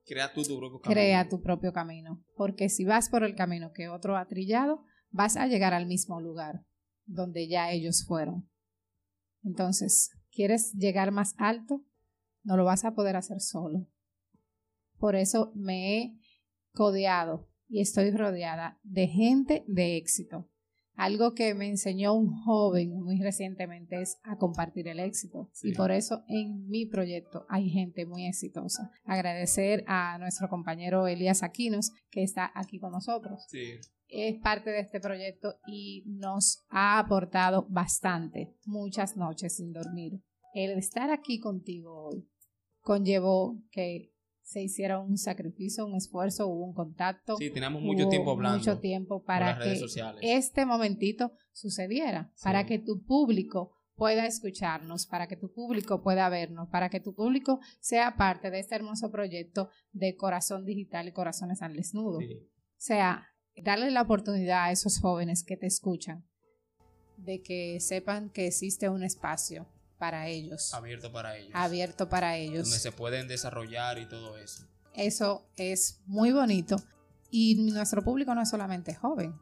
[0.05, 0.93] Crea tu, propio camino.
[0.93, 5.37] Crea tu propio camino, porque si vas por el camino que otro ha trillado, vas
[5.37, 6.65] a llegar al mismo lugar
[7.05, 8.49] donde ya ellos fueron.
[9.43, 11.83] Entonces, ¿quieres llegar más alto?
[12.43, 13.87] No lo vas a poder hacer solo.
[14.97, 16.19] Por eso me he
[16.73, 20.49] codeado y estoy rodeada de gente de éxito.
[20.95, 25.49] Algo que me enseñó un joven muy recientemente es a compartir el éxito.
[25.63, 28.91] Y por eso en mi proyecto hay gente muy exitosa.
[29.05, 33.47] Agradecer a nuestro compañero Elías Aquinos, que está aquí con nosotros.
[34.09, 40.21] Es parte de este proyecto y nos ha aportado bastante, muchas noches sin dormir.
[40.53, 42.27] El estar aquí contigo hoy
[42.81, 44.10] conllevó que
[44.51, 47.37] se hiciera un sacrificio, un esfuerzo, hubo un contacto.
[47.37, 48.57] Sí, teníamos mucho tiempo hablando.
[48.57, 49.79] Mucho tiempo para que
[50.21, 56.67] este momentito sucediera, para que tu público pueda escucharnos, para que tu público pueda vernos,
[56.67, 61.61] para que tu público sea parte de este hermoso proyecto de Corazón Digital y Corazones
[61.61, 62.17] al Desnudo.
[62.17, 62.21] O
[62.75, 66.25] sea, darle la oportunidad a esos jóvenes que te escuchan
[67.15, 69.67] de que sepan que existe un espacio
[70.01, 70.73] para ellos.
[70.73, 71.51] Abierto para ellos.
[71.53, 72.63] Abierto para ellos.
[72.63, 74.63] Donde se pueden desarrollar y todo eso.
[74.95, 76.81] Eso es muy bonito.
[77.29, 79.39] Y nuestro público no es solamente joven.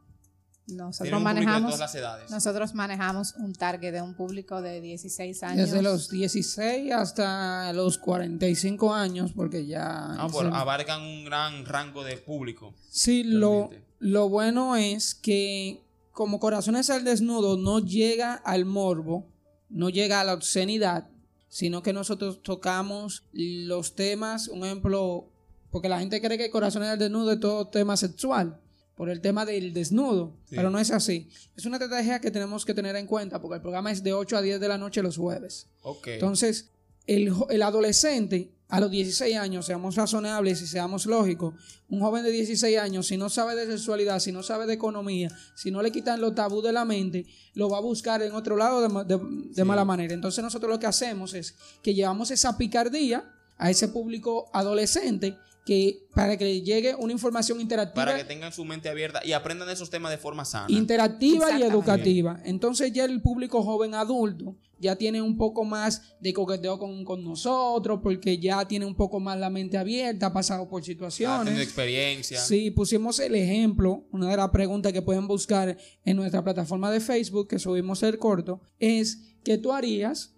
[0.66, 2.30] Nosotros manejamos, las edades.
[2.30, 5.70] nosotros manejamos un target de un público de 16 años.
[5.70, 10.12] Desde los 16 hasta los 45 años, porque ya...
[10.12, 12.74] Ah, pues abarcan un gran rango de público.
[12.90, 19.26] Sí, lo, lo bueno es que como Corazones al Desnudo no llega al morbo,
[19.70, 21.08] no llega a la obscenidad,
[21.48, 25.30] sino que nosotros tocamos los temas, un ejemplo,
[25.70, 28.60] porque la gente cree que Corazones al Desnudo es todo tema sexual,
[28.94, 31.30] por el tema del desnudo, pero no es así.
[31.56, 34.36] Es una estrategia que tenemos que tener en cuenta, porque el programa es de 8
[34.36, 35.68] a 10 de la noche los jueves.
[36.04, 36.69] Entonces,
[37.06, 41.54] el, el adolescente a los 16 años, seamos razonables y seamos lógicos,
[41.88, 45.28] un joven de 16 años, si no sabe de sexualidad, si no sabe de economía,
[45.56, 48.56] si no le quitan los tabú de la mente, lo va a buscar en otro
[48.56, 50.14] lado de, mala manera.
[50.14, 53.24] Entonces nosotros lo que hacemos es que llevamos esa picardía
[53.58, 58.04] a ese público adolescente que para que llegue una información interactiva.
[58.04, 60.66] Para que tengan su mente abierta y aprendan esos temas de forma sana.
[60.68, 62.40] Interactiva y educativa.
[62.44, 67.22] Entonces ya el público joven adulto ya tiene un poco más de coqueteo con, con
[67.22, 71.56] nosotros, porque ya tiene un poco más la mente abierta, ha pasado por situaciones.
[71.56, 72.40] Ha experiencia.
[72.40, 77.00] Sí, pusimos el ejemplo, una de las preguntas que pueden buscar en nuestra plataforma de
[77.00, 80.34] Facebook, que subimos el corto, es ¿qué tú harías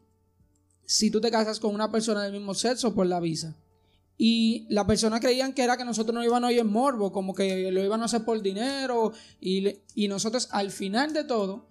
[0.85, 3.57] si tú te casas con una persona del mismo sexo por la visa?
[4.25, 7.35] Y la persona creían que era que nosotros no íbamos a ir en morbo, como
[7.35, 9.13] que lo iban a hacer por dinero.
[9.41, 11.67] Y, y nosotros al final de todo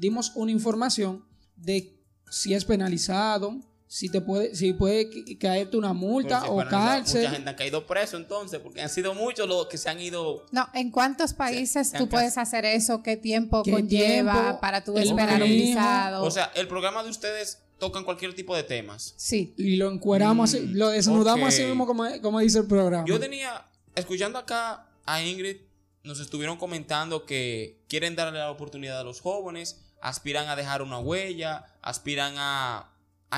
[0.00, 1.22] dimos una información
[1.54, 7.24] de si es penalizado, si te puede, si puede caerte una multa o cárcel.
[7.24, 10.46] Mucha gente ha caído preso entonces, porque han sido muchos los que se han ido.
[10.50, 13.02] No, ¿en cuántos países tú puedes hacer eso?
[13.02, 16.24] ¿Qué tiempo conlleva para tú esperar un visado?
[16.24, 19.14] O sea, el programa de ustedes tocan cualquier tipo de temas.
[19.16, 19.54] Sí.
[19.56, 23.04] Y lo encueramos, mm, lo desnudamos así mismo como, como dice el programa.
[23.06, 25.56] Yo tenía, escuchando acá a Ingrid,
[26.02, 30.98] nos estuvieron comentando que quieren darle la oportunidad a los jóvenes aspiran a dejar una
[30.98, 32.90] huella, aspiran a,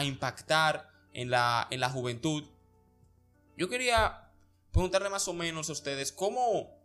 [0.02, 2.44] impactar en la, en la juventud.
[3.56, 4.28] Yo quería
[4.72, 6.76] preguntarle más o menos a ustedes cómo,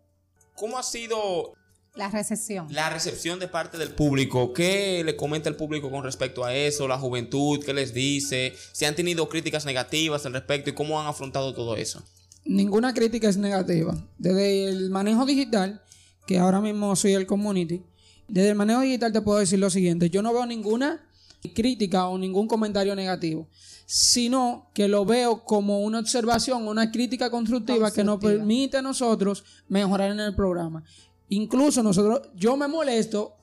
[0.56, 1.56] cómo ha sido
[1.95, 2.67] la recepción.
[2.71, 4.54] La recepción de parte del público.
[4.54, 6.88] ¿Qué le comenta el público con respecto a eso?
[6.88, 8.54] La juventud, ¿qué les dice?
[8.71, 12.01] ¿Si han tenido críticas negativas al respecto y cómo han afrontado todo eso?
[12.45, 13.95] Ninguna crítica es negativa.
[14.17, 15.82] Desde el manejo digital,
[16.25, 17.84] que ahora mismo soy el community,
[18.27, 21.08] desde el manejo digital te puedo decir lo siguiente, yo no veo ninguna
[21.54, 23.49] crítica o ningún comentario negativo,
[23.86, 29.43] sino que lo veo como una observación, una crítica constructiva, que nos permite a nosotros
[29.67, 30.84] mejorar en el programa.
[31.32, 33.36] Incluso nosotros, yo me molesto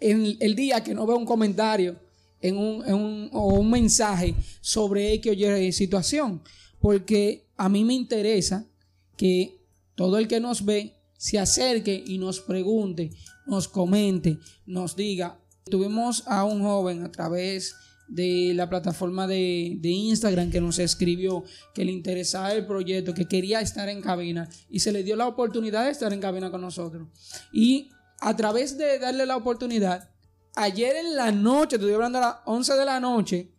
[0.00, 1.96] en el día que no veo un comentario
[2.40, 6.42] en un, o un mensaje sobre X o Y situación
[6.80, 8.66] porque a mí me interesa
[9.16, 9.60] que
[9.94, 13.10] todo el que nos ve se acerque y nos pregunte,
[13.46, 15.38] nos comente, nos diga.
[15.64, 17.74] Tuvimos a un joven a través
[18.08, 23.26] de la plataforma de, de, Instagram que nos escribió que le interesaba el proyecto, que
[23.26, 26.60] quería estar en cabina y se le dio la oportunidad de estar en cabina con
[26.60, 27.08] nosotros.
[27.52, 27.90] Y
[28.20, 30.10] a través de darle la oportunidad,
[30.54, 33.52] ayer en la noche, estoy hablando a las 11 de la noche,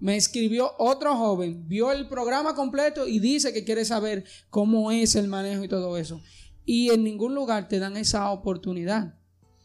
[0.00, 5.14] me escribió otro joven, vio el programa completo y dice que quiere saber cómo es
[5.14, 6.20] el manejo y todo eso.
[6.66, 9.18] Y en ningún lugar te dan esa oportunidad.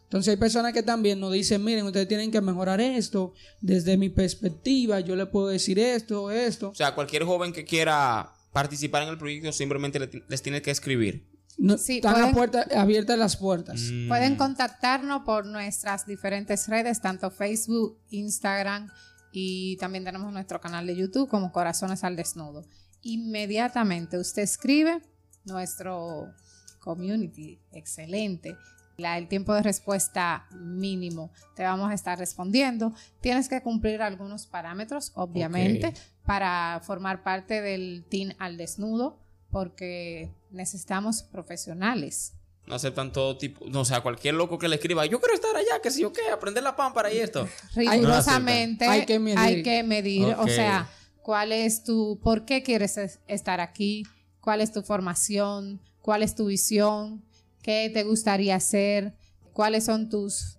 [0.09, 4.09] Entonces hay personas que también nos dicen, miren, ustedes tienen que mejorar esto, desde mi
[4.09, 6.69] perspectiva, yo le puedo decir esto, esto.
[6.69, 11.29] O sea, cualquier joven que quiera participar en el proyecto simplemente les tiene que escribir.
[11.59, 12.35] están
[12.75, 13.81] abiertas las puertas.
[13.81, 14.07] Mm.
[14.07, 18.89] Pueden contactarnos por nuestras diferentes redes, tanto Facebook, Instagram
[19.31, 22.65] y también tenemos nuestro canal de YouTube como Corazones al Desnudo.
[23.03, 25.03] Inmediatamente usted escribe
[25.45, 26.33] nuestro
[26.79, 28.57] community, excelente
[28.99, 31.31] el tiempo de respuesta mínimo.
[31.55, 32.93] Te vamos a estar respondiendo.
[33.21, 35.93] Tienes que cumplir algunos parámetros, obviamente,
[36.25, 39.17] para formar parte del team al desnudo,
[39.51, 42.33] porque necesitamos profesionales.
[42.67, 45.55] No aceptan todo tipo, no, o sea, cualquier loco que le escriba, yo quiero estar
[45.55, 47.47] allá, que si yo qué, aprender la pámpara y esto.
[47.75, 50.87] Rigurosamente hay que medir, hay que medir o sea,
[51.23, 54.03] cuál es tu, por qué quieres estar aquí,
[54.39, 57.23] cuál es tu formación, cuál es tu visión,
[57.69, 59.13] qué te gustaría hacer,
[59.53, 60.57] cuáles son tus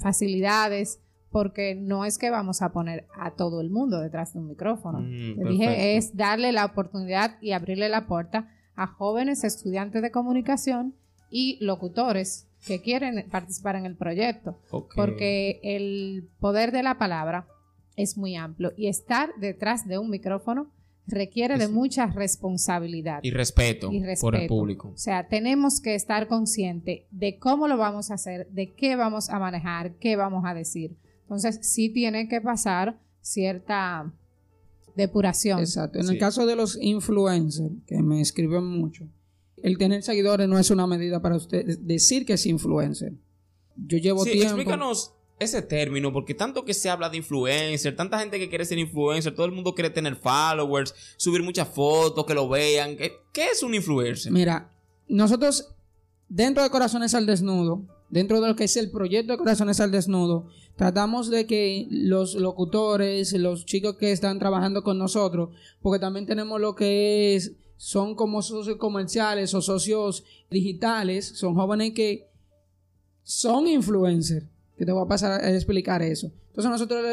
[0.00, 1.00] facilidades,
[1.30, 4.98] porque no es que vamos a poner a todo el mundo detrás de un micrófono.
[4.98, 10.96] Mm, dije, es darle la oportunidad y abrirle la puerta a jóvenes estudiantes de comunicación
[11.30, 14.58] y locutores que quieren participar en el proyecto,
[14.96, 17.46] porque el poder de la palabra
[17.94, 20.72] es muy amplio y estar detrás de un micrófono
[21.08, 23.20] requiere de mucha responsabilidad.
[23.22, 23.90] Y respeto,
[24.20, 24.90] por el público.
[24.90, 29.30] O sea, tenemos que estar conscientes de cómo lo vamos a hacer, de qué vamos
[29.30, 30.96] a manejar, qué vamos a decir.
[31.22, 34.12] Entonces, sí tiene que pasar cierta
[34.94, 35.60] depuración.
[35.60, 35.98] Exacto.
[35.98, 39.08] En el caso de los influencers, que me escriben mucho,
[39.56, 43.14] el tener seguidores no es una medida para usted decir que es influencer.
[43.76, 44.56] Yo llevo sí, tiempo.
[44.56, 48.78] Explícanos ese término, porque tanto que se habla de influencer, tanta gente que quiere ser
[48.78, 52.96] influencer, todo el mundo quiere tener followers, subir muchas fotos, que lo vean.
[52.96, 54.32] ¿Qué, es un influencer?
[54.32, 54.72] Mira,
[55.06, 55.74] nosotros,
[56.28, 59.92] dentro de Corazones al Desnudo, dentro de lo que es el proyecto de Corazones al
[59.92, 66.26] Desnudo, tratamos de que los locutores, los chicos que están trabajando con nosotros, porque también
[66.26, 72.28] tenemos lo que es, son como socios comerciales o socios digitales, son jóvenes que
[73.22, 74.46] son influencers
[74.78, 76.30] que te voy a pasar a explicar eso.
[76.48, 77.04] Entonces nosotros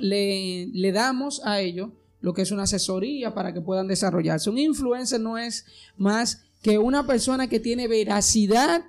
[0.00, 4.48] le, damos a ellos lo que es una asesoría para que puedan desarrollarse.
[4.48, 5.66] Un influencer no es
[5.98, 8.84] más que una persona que tiene veracidad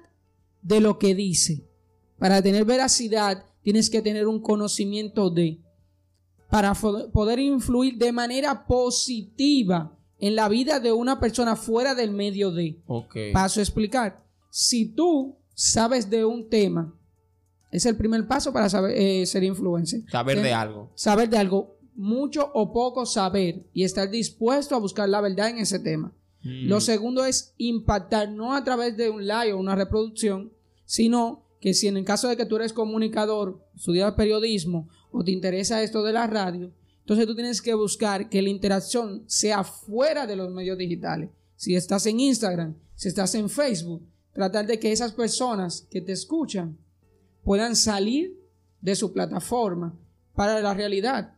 [0.62, 1.68] de lo que dice.
[2.18, 5.60] Para tener veracidad tienes que tener un conocimiento de,
[6.50, 12.52] para poder influir de manera positiva en la vida de una persona fuera del medio
[12.52, 12.80] de.
[13.34, 14.24] Paso a explicar.
[14.50, 16.96] Si tú sabes de un tema
[17.72, 20.02] es el primer paso para saber, eh, ser influencer.
[20.12, 20.92] Saber de algo.
[20.96, 21.78] Saber de algo.
[21.96, 26.14] Mucho o poco saber y estar dispuesto a buscar la verdad en ese tema.
[26.44, 26.68] Mm.
[26.68, 30.52] Lo segundo es impactar no a través de un like o una reproducción,
[30.86, 35.32] sino que si en el caso de que tú eres comunicador, estudias periodismo o te
[35.32, 40.26] interesa esto de la radio, entonces tú tienes que buscar que la interacción sea fuera
[40.26, 41.30] de los medios digitales.
[41.56, 44.02] Si estás en Instagram, si estás en Facebook,
[44.34, 46.78] tratar de que esas personas que te escuchan
[47.44, 48.40] puedan salir
[48.82, 49.98] de su plataforma
[50.36, 51.36] para la realidad.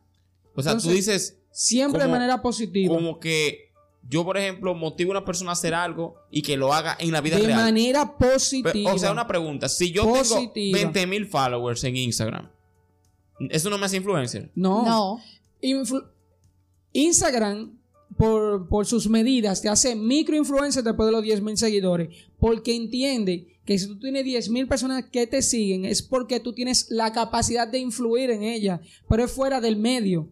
[0.55, 1.39] O sea, tú dices...
[1.51, 2.95] Siempre de manera positiva.
[2.95, 3.73] Como que
[4.09, 7.11] yo, por ejemplo, motivo a una persona a hacer algo y que lo haga en
[7.11, 7.47] la vida real.
[7.47, 8.93] De manera positiva.
[8.93, 9.69] o sea, una pregunta.
[9.69, 12.49] Si yo tengo 20 mil followers en Instagram,
[13.49, 14.51] ¿eso no me hace influencer?
[14.55, 14.83] No.
[14.83, 15.21] No.
[16.91, 17.79] Instagram,
[18.23, 22.09] por, por, sus medidas, te hace microinfluencer después de los 10 mil seguidores.
[22.39, 26.87] Porque entiende que si tú tienes 10.000 personas que te siguen es porque tú tienes
[26.89, 30.29] la capacidad de influir en ellas, pero es fuera del medio.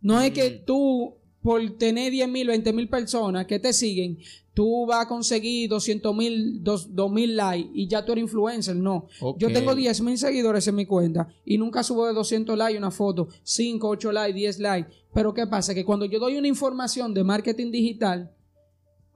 [0.00, 0.64] No es que mm.
[0.64, 4.18] tú, por tener 10.000, 20.000 personas que te siguen,
[4.54, 8.76] tú vas a conseguir 200.000, 2.000 likes y ya tú eres influencer.
[8.76, 9.08] No.
[9.36, 13.28] Yo tengo 10.000 seguidores en mi cuenta y nunca subo de 200 likes una foto,
[13.42, 14.90] 5, 8 likes, 10 likes.
[15.12, 15.74] Pero ¿qué pasa?
[15.74, 18.30] Que cuando yo doy una información de marketing digital,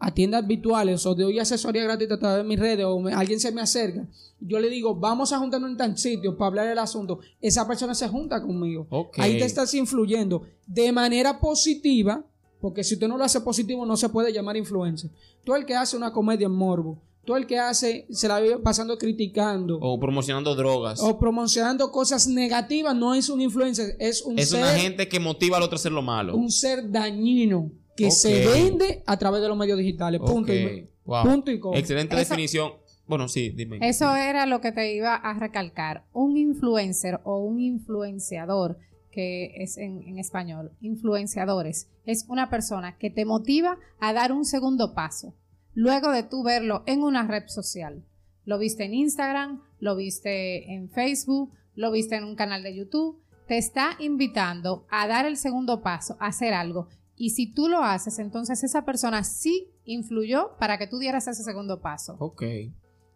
[0.01, 3.41] a tiendas virtuales o de hoy asesoría gratuita a través de mis redes o alguien
[3.41, 4.07] se me acerca,
[4.41, 7.95] yo le digo, vamos a juntarnos en tal sitio para hablar del asunto, esa persona
[7.95, 8.87] se junta conmigo.
[9.17, 12.25] Ahí te estás influyendo de manera positiva
[12.61, 15.11] Porque si usted no lo hace positivo, no se puede llamar influencer.
[15.45, 18.59] Tú el que hace una comedia en morbo, tú el que hace, se la vive
[18.59, 19.79] pasando criticando.
[19.81, 21.01] O promocionando drogas.
[21.01, 24.59] O promocionando cosas negativas, no es un influencer, es un es ser.
[24.63, 26.35] una gente que motiva al otro a hacer lo malo.
[26.35, 30.21] Un ser dañino que se vende a través de los medios digitales.
[30.21, 31.25] Punto, y, Wow.
[31.25, 31.79] punto y coma.
[31.79, 32.73] Excelente Eso- definición.
[33.07, 33.79] Bueno, sí, dime.
[33.83, 36.05] Eso era lo que te iba a recalcar.
[36.13, 38.77] Un influencer o un influenciador,
[39.11, 44.45] que es en, en español, influenciadores, es una persona que te motiva a dar un
[44.45, 45.35] segundo paso.
[45.75, 48.05] Luego de tú verlo en una red social.
[48.45, 53.23] Lo viste en Instagram, lo viste en Facebook, lo viste en un canal de YouTube.
[53.47, 56.89] Te está invitando a dar el segundo paso, a hacer algo.
[57.15, 61.43] Y si tú lo haces, entonces esa persona sí influyó para que tú dieras ese
[61.43, 62.17] segundo paso.
[62.21, 62.43] Ok.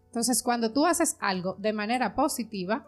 [0.07, 2.87] Entonces, cuando tú haces algo de manera positiva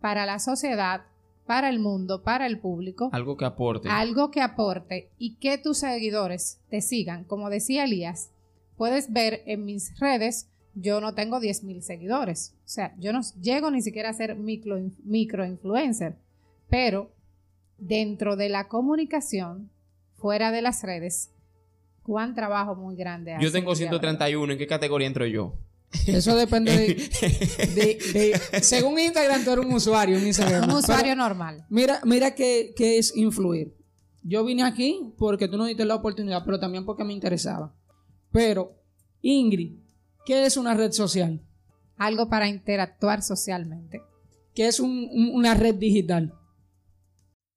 [0.00, 1.02] para la sociedad,
[1.50, 3.88] para el mundo, para el público, Algo que aporte.
[3.88, 8.30] algo que aporte y que tus seguidores te sigan, como decía Elías,
[8.76, 13.22] puedes ver en mis redes, yo no tengo 10 mil seguidores, o sea, yo no
[13.42, 16.14] llego ni siquiera a ser micro, microinfluencer,
[16.68, 17.10] pero
[17.78, 19.72] dentro de la comunicación,
[20.18, 21.32] fuera de las redes,
[22.04, 23.98] cuán trabajo muy grande Yo tengo el día de hoy.
[23.98, 24.52] 131.
[24.52, 25.54] ¿En qué categoría entro yo?
[26.06, 26.94] Eso depende de,
[27.74, 30.62] de- de- Según Instagram, tú eres un usuario en Instagram.
[30.62, 31.66] Un Pero usuario normal.
[31.68, 33.74] Mira, mira qué, qué es influir.
[34.22, 37.74] Yo vine aquí porque tú no diste la oportunidad, pero también porque me interesaba.
[38.30, 38.76] Pero,
[39.22, 39.78] Ingrid,
[40.24, 41.42] ¿qué es una red social?
[41.96, 44.00] algo para interactuar socialmente.
[44.54, 46.32] ¿Qué es un- un- una red digital?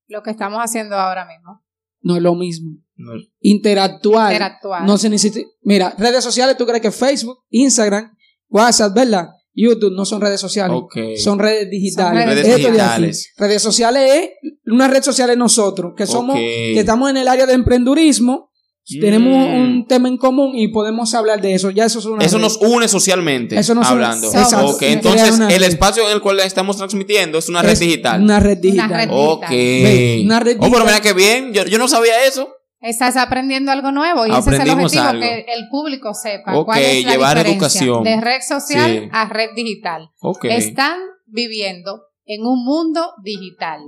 [0.07, 1.61] Lo que estamos haciendo ahora mismo.
[2.01, 2.77] No es lo mismo.
[2.95, 4.33] No, Interactuar.
[4.33, 4.83] Interactuar.
[4.85, 5.47] No se necesita.
[5.61, 8.13] Mira, redes sociales, tú crees que Facebook, Instagram,
[8.53, 9.27] WhatsApp, ¿verdad?
[9.55, 10.75] YouTube no son redes sociales.
[10.79, 10.95] Ok.
[11.21, 12.25] Son redes digitales.
[12.25, 13.33] redes Esto de digitales.
[13.37, 14.29] Redes sociales es
[14.65, 16.41] una red social es nosotros, que somos, Ok.
[16.41, 18.49] que estamos en el área de emprendurismo,
[18.89, 18.99] Mm.
[18.99, 21.69] tenemos un tema en común y podemos hablar de eso.
[21.69, 22.43] Ya eso es una Eso red.
[22.43, 23.57] nos une socialmente.
[23.57, 24.27] Eso nos une- hablando.
[24.27, 24.65] Exacto.
[24.71, 25.69] Ok, Crear entonces una el red.
[25.69, 28.21] espacio en el cual estamos transmitiendo es una red Es digital.
[28.21, 28.89] Una red digital.
[28.89, 29.49] red Ok.
[29.49, 30.85] Ve, una red Oh, pero digital.
[30.85, 31.53] mira qué bien.
[31.53, 32.49] Yo, yo no sabía eso.
[32.83, 35.21] Estás aprendiendo algo nuevo y ese es el objetivo, algo.
[35.21, 38.03] que el público sepa Ok, cuál es la llevar diferencia educación.
[38.03, 39.09] de red social Sí.
[39.11, 40.09] a red digital.
[40.43, 43.79] Están viviendo en un mundo digital.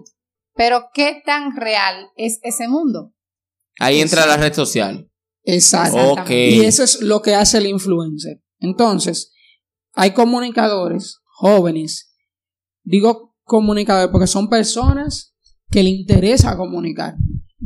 [0.53, 3.11] Pero ¿qué tan real es ese mundo?
[3.79, 5.09] Ahí entra la red social.
[5.43, 6.23] Exacto.
[6.29, 8.41] Y eso es lo que hace el influencer.
[8.59, 9.33] Entonces,
[9.91, 12.15] hay comunicadores jóvenes.
[12.83, 15.35] Digo comunicadores porque son personas
[15.69, 17.15] que le interesa comunicar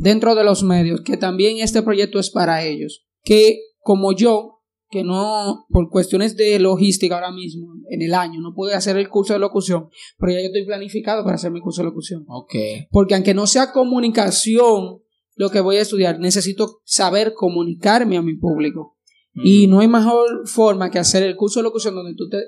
[0.00, 3.04] dentro de los medios, que también este proyecto es para ellos.
[3.22, 4.60] Que como yo,
[4.90, 9.08] que no, por cuestiones de logística ahora mismo, en el año, no pude hacer el
[9.08, 12.24] curso de locución, pero ya yo estoy planificado para hacer mi curso de locución.
[12.28, 12.54] Ok.
[12.90, 15.00] Porque aunque no sea comunicación
[15.36, 18.96] lo que voy a estudiar, necesito saber comunicarme a mi público.
[19.32, 19.70] Y Mm.
[19.70, 22.38] no hay mejor forma que hacer el curso de locución donde tú te,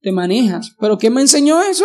[0.00, 0.74] te manejas.
[0.80, 1.84] ¿Pero quién me enseñó eso?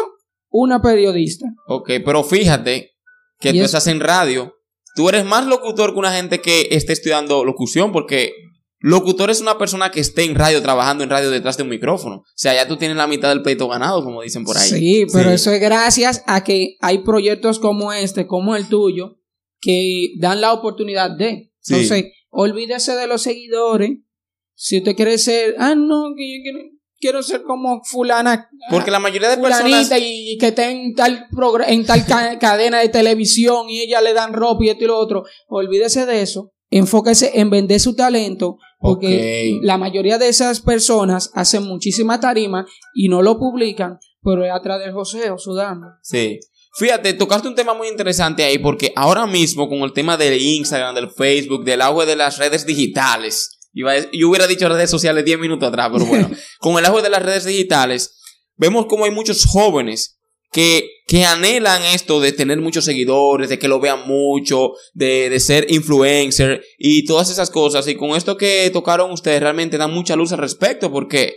[0.50, 1.46] Una periodista.
[1.68, 2.92] Ok, pero fíjate
[3.40, 4.54] que Y tú es- estás en radio.
[4.98, 8.34] Tú eres más locutor que una gente que esté estudiando locución, porque
[8.80, 12.16] locutor es una persona que esté en radio, trabajando en radio detrás de un micrófono.
[12.18, 14.68] O sea, ya tú tienes la mitad del pleito ganado, como dicen por ahí.
[14.70, 15.36] Sí, pero Sí.
[15.36, 19.20] eso es gracias a que hay proyectos como este, como el tuyo,
[19.62, 21.52] que dan la oportunidad de.
[21.60, 21.74] Sí.
[21.76, 23.92] Entonces, olvídese de los seguidores.
[24.56, 26.60] Si usted quiere ser, ah, no, que yo quiero,
[27.00, 28.50] quiero ser como fulana.
[28.70, 29.62] Porque la mayoría de personas...
[29.62, 31.28] fulanita y que esté en tal
[31.68, 34.98] en tal ca- cadena de televisión y ella le dan ropa y esto y lo
[34.98, 35.24] otro.
[35.48, 36.52] Olvídese de eso.
[36.70, 43.08] Enfóquese en vender su talento porque la mayoría de esas personas hacen muchísima tarima y
[43.10, 45.88] no lo publican, pero es atrás del joseo sudando.
[46.04, 46.40] Sí.
[46.78, 50.94] Fíjate, tocaste un tema muy interesante ahí porque ahora mismo con el tema del Instagram,
[50.94, 55.26] del Facebook, del auge de las redes digitales, iba a- yo hubiera dicho redes sociales
[55.26, 58.16] 10 minutos atrás, pero bueno, con el auge de las redes digitales,
[58.56, 60.20] vemos como hay muchos jóvenes
[60.52, 65.40] que, que anhelan esto de tener muchos seguidores, de que lo vean mucho, de, de
[65.40, 67.88] ser influencer y todas esas cosas.
[67.88, 71.36] Y con esto que tocaron ustedes realmente dan mucha luz al respecto porque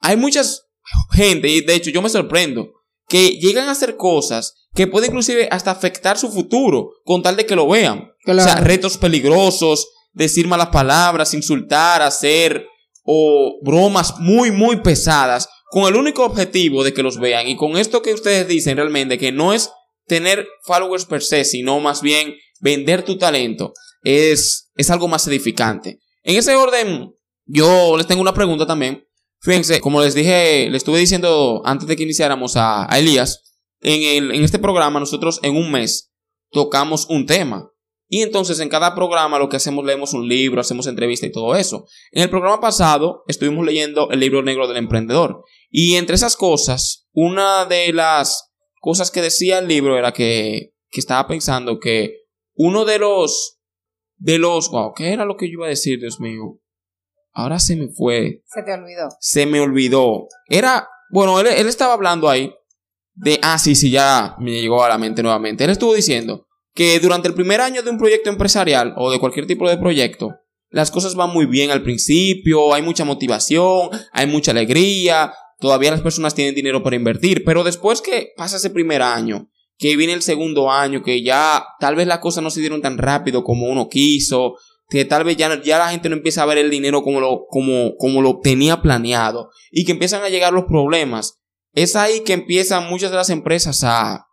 [0.00, 0.68] hay muchas
[1.12, 2.72] gente, y de hecho yo me sorprendo,
[3.08, 7.46] que llegan a hacer cosas que pueden inclusive hasta afectar su futuro con tal de
[7.46, 8.10] que lo vean.
[8.24, 8.40] Claro.
[8.40, 12.66] O sea, retos peligrosos, decir malas palabras, insultar, hacer
[13.04, 17.48] o bromas muy, muy pesadas con el único objetivo de que los vean.
[17.48, 19.70] Y con esto que ustedes dicen realmente, que no es
[20.06, 25.98] tener followers per se, sino más bien vender tu talento, es, es algo más edificante.
[26.22, 27.12] En ese orden,
[27.46, 29.04] yo les tengo una pregunta también.
[29.40, 33.42] Fíjense, como les dije, le estuve diciendo antes de que iniciáramos a, a Elías,
[33.80, 36.12] en, el- en este programa nosotros en un mes
[36.50, 37.68] tocamos un tema.
[38.14, 41.56] Y entonces en cada programa lo que hacemos leemos un libro, hacemos entrevista y todo
[41.56, 41.86] eso.
[42.10, 45.42] En el programa pasado estuvimos leyendo el libro negro del emprendedor.
[45.70, 48.52] Y entre esas cosas, una de las
[48.82, 52.18] cosas que decía el libro era que, que estaba pensando que
[52.52, 53.60] uno de los
[54.18, 56.60] de los wow, ¿qué era lo que yo iba a decir, Dios mío?
[57.32, 58.42] Ahora se me fue.
[58.44, 59.08] Se te olvidó.
[59.20, 60.28] Se me olvidó.
[60.50, 62.54] Era, bueno, él, él estaba hablando ahí
[63.14, 65.64] de, ah, sí, sí, ya me llegó a la mente nuevamente.
[65.64, 69.46] Él estuvo diciendo que durante el primer año de un proyecto empresarial o de cualquier
[69.46, 70.34] tipo de proyecto,
[70.70, 76.00] las cosas van muy bien al principio, hay mucha motivación, hay mucha alegría, todavía las
[76.00, 80.22] personas tienen dinero para invertir, pero después que pasa ese primer año, que viene el
[80.22, 83.88] segundo año, que ya tal vez las cosas no se dieron tan rápido como uno
[83.88, 84.54] quiso,
[84.88, 87.46] que tal vez ya, ya la gente no empieza a ver el dinero como lo,
[87.48, 91.40] como, como lo tenía planeado y que empiezan a llegar los problemas,
[91.74, 94.26] es ahí que empiezan muchas de las empresas a,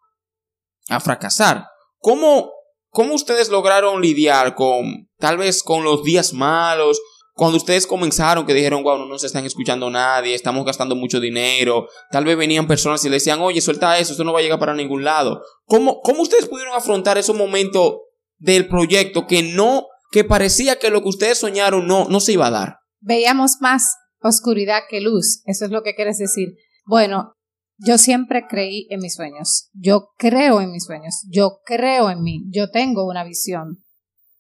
[0.89, 1.65] a fracasar.
[1.99, 2.51] ¿Cómo,
[2.89, 6.99] ¿Cómo ustedes lograron lidiar con tal vez con los días malos?
[7.33, 11.87] Cuando ustedes comenzaron, que dijeron, wow, no nos están escuchando nadie, estamos gastando mucho dinero,
[12.11, 14.59] tal vez venían personas y le decían, oye, suelta eso, esto no va a llegar
[14.59, 15.41] para ningún lado.
[15.65, 17.99] ¿Cómo, cómo ustedes pudieron afrontar esos momentos
[18.37, 22.47] del proyecto que no, que parecía que lo que ustedes soñaron no, no se iba
[22.47, 22.79] a dar?
[22.99, 26.55] Veíamos más oscuridad que luz, eso es lo que quieres decir.
[26.85, 27.35] Bueno,
[27.79, 29.69] yo siempre creí en mis sueños.
[29.73, 31.25] Yo creo en mis sueños.
[31.29, 32.45] Yo creo en mí.
[32.49, 33.83] Yo tengo una visión.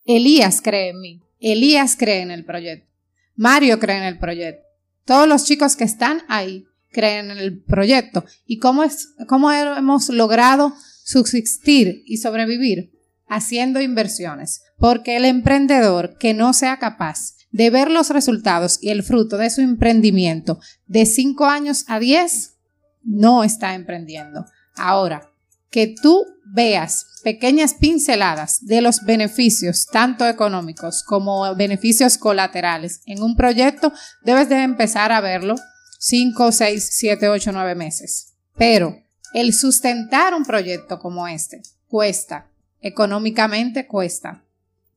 [0.05, 1.21] Elías cree en mí.
[1.39, 2.91] Elías cree en el proyecto.
[3.35, 4.63] Mario cree en el proyecto.
[5.05, 8.25] Todos los chicos que están ahí creen en el proyecto.
[8.45, 10.73] ¿Y cómo, es, cómo hemos logrado
[11.03, 12.91] subsistir y sobrevivir?
[13.27, 14.63] Haciendo inversiones.
[14.77, 19.49] Porque el emprendedor que no sea capaz de ver los resultados y el fruto de
[19.49, 22.58] su emprendimiento de 5 años a 10,
[23.03, 24.45] no está emprendiendo.
[24.75, 25.29] Ahora,
[25.69, 33.35] que tú veas pequeñas pinceladas de los beneficios, tanto económicos como beneficios colaterales en un
[33.35, 33.93] proyecto,
[34.23, 35.55] debes de empezar a verlo
[35.99, 38.33] 5, 6, 7, 8, 9 meses.
[38.57, 38.97] Pero
[39.33, 42.47] el sustentar un proyecto como este cuesta,
[42.81, 44.43] económicamente cuesta.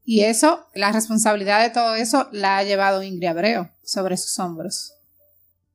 [0.05, 4.95] Y eso, la responsabilidad de todo eso la ha llevado Ingrid Abreu sobre sus hombros.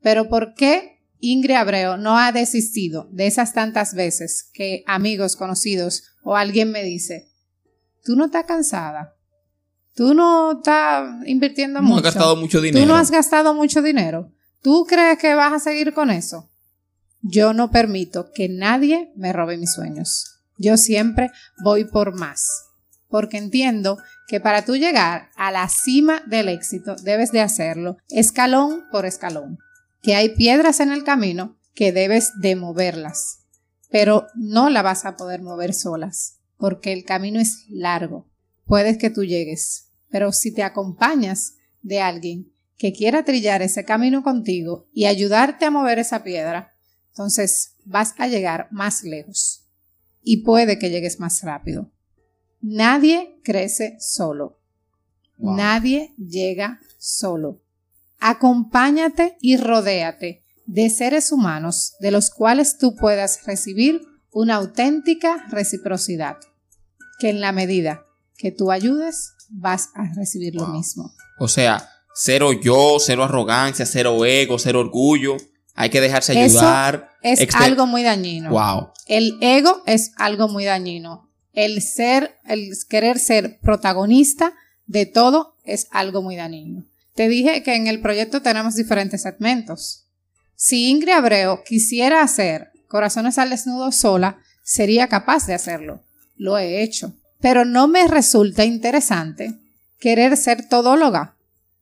[0.01, 6.03] Pero ¿por qué Ingrid Abreu no ha desistido de esas tantas veces que amigos, conocidos
[6.23, 7.29] o alguien me dice,
[8.03, 9.15] tú no estás cansada,
[9.95, 11.93] tú no estás invirtiendo mucho.
[11.93, 12.85] No has gastado mucho dinero.
[12.85, 14.31] Tú no has gastado mucho dinero.
[14.61, 16.49] ¿Tú crees que vas a seguir con eso?
[17.21, 20.39] Yo no permito que nadie me robe mis sueños.
[20.57, 21.31] Yo siempre
[21.63, 22.47] voy por más,
[23.09, 23.97] porque entiendo
[24.27, 29.59] que para tú llegar a la cima del éxito debes de hacerlo escalón por escalón
[30.07, 33.39] que hay piedras en el camino que debes de moverlas,
[33.89, 38.25] pero no la vas a poder mover solas, porque el camino es largo.
[38.63, 44.23] Puedes que tú llegues, pero si te acompañas de alguien que quiera trillar ese camino
[44.23, 46.73] contigo y ayudarte a mover esa piedra,
[47.09, 49.65] entonces vas a llegar más lejos
[50.23, 51.91] y puede que llegues más rápido.
[52.61, 54.57] Nadie crece solo.
[55.37, 57.61] Nadie llega solo.
[58.19, 64.01] Acompáñate y rodéate de seres humanos de los cuales tú puedas recibir
[64.31, 66.37] una auténtica reciprocidad,
[67.19, 68.05] que en la medida
[68.37, 71.11] que tú ayudes vas a recibir lo mismo.
[71.39, 75.37] O sea, cero yo, cero arrogancia, cero ego, cero orgullo.
[75.73, 77.11] Hay que dejarse ayudar.
[77.21, 78.49] es algo muy dañino.
[78.49, 78.89] Wow.
[79.05, 81.29] El ego es algo muy dañino.
[81.53, 84.53] El ser, el querer ser protagonista
[84.85, 86.83] de todo es algo muy dañino.
[87.17, 90.05] Te dije que en el proyecto tenemos diferentes segmentos.
[90.55, 96.03] Si Ingrid Abreu quisiera hacer Corazones al Desnudo sola, sería capaz de hacerlo.
[96.35, 97.15] Lo he hecho.
[97.41, 99.55] Pero no me resulta interesante
[99.99, 101.35] querer ser todóloga.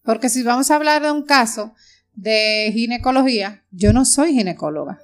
[0.03, 1.73] Porque si vamos a hablar de un caso
[2.13, 5.01] de ginecología, yo no soy ginecóloga.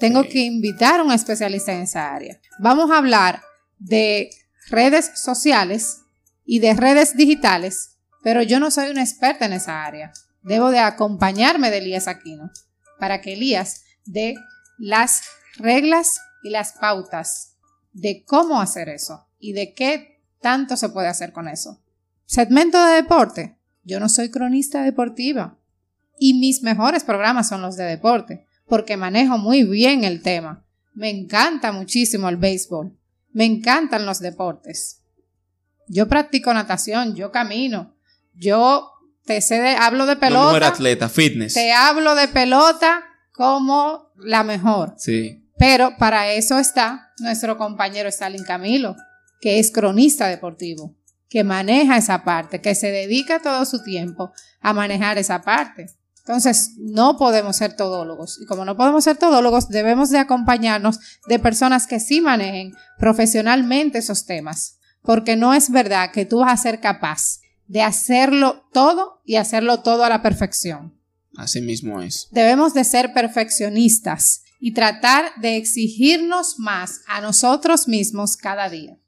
[0.00, 2.40] Tengo que invitar a un especialista en esa área.
[2.60, 3.42] Vamos a hablar
[3.78, 4.30] de
[4.70, 5.98] redes sociales
[6.46, 7.95] y de redes digitales
[8.26, 10.12] pero yo no soy una experta en esa área.
[10.42, 12.50] Debo de acompañarme de Elías Aquino
[12.98, 14.34] para que Elías dé
[14.78, 15.22] las
[15.58, 17.54] reglas y las pautas
[17.92, 21.80] de cómo hacer eso y de qué tanto se puede hacer con eso.
[22.24, 23.60] Segmento de deporte.
[23.84, 25.56] Yo no soy cronista deportiva
[26.18, 30.66] y mis mejores programas son los de deporte porque manejo muy bien el tema.
[30.94, 32.92] Me encanta muchísimo el béisbol.
[33.30, 35.04] Me encantan los deportes.
[35.86, 37.95] Yo practico natación, yo camino,
[38.36, 38.90] yo
[39.24, 40.58] te sé de, hablo de pelota.
[40.60, 41.54] No, atleta, fitness.
[41.54, 44.94] Te hablo de pelota como la mejor.
[44.96, 45.42] Sí.
[45.58, 48.94] Pero para eso está nuestro compañero Stalin Camilo,
[49.40, 50.94] que es cronista deportivo.
[51.28, 55.86] que maneja esa parte, que se dedica todo su tiempo a manejar esa parte.
[56.20, 58.40] Entonces, no podemos ser todólogos.
[58.40, 63.98] Y como no podemos ser todólogos, debemos de acompañarnos de personas que sí manejen profesionalmente
[63.98, 64.78] esos temas.
[65.02, 69.82] Porque no es verdad que tú vas a ser capaz de hacerlo todo y hacerlo
[69.82, 71.00] todo a la perfección.
[71.36, 72.28] Así mismo es.
[72.30, 78.98] Debemos de ser perfeccionistas y tratar de exigirnos más a nosotros mismos cada día.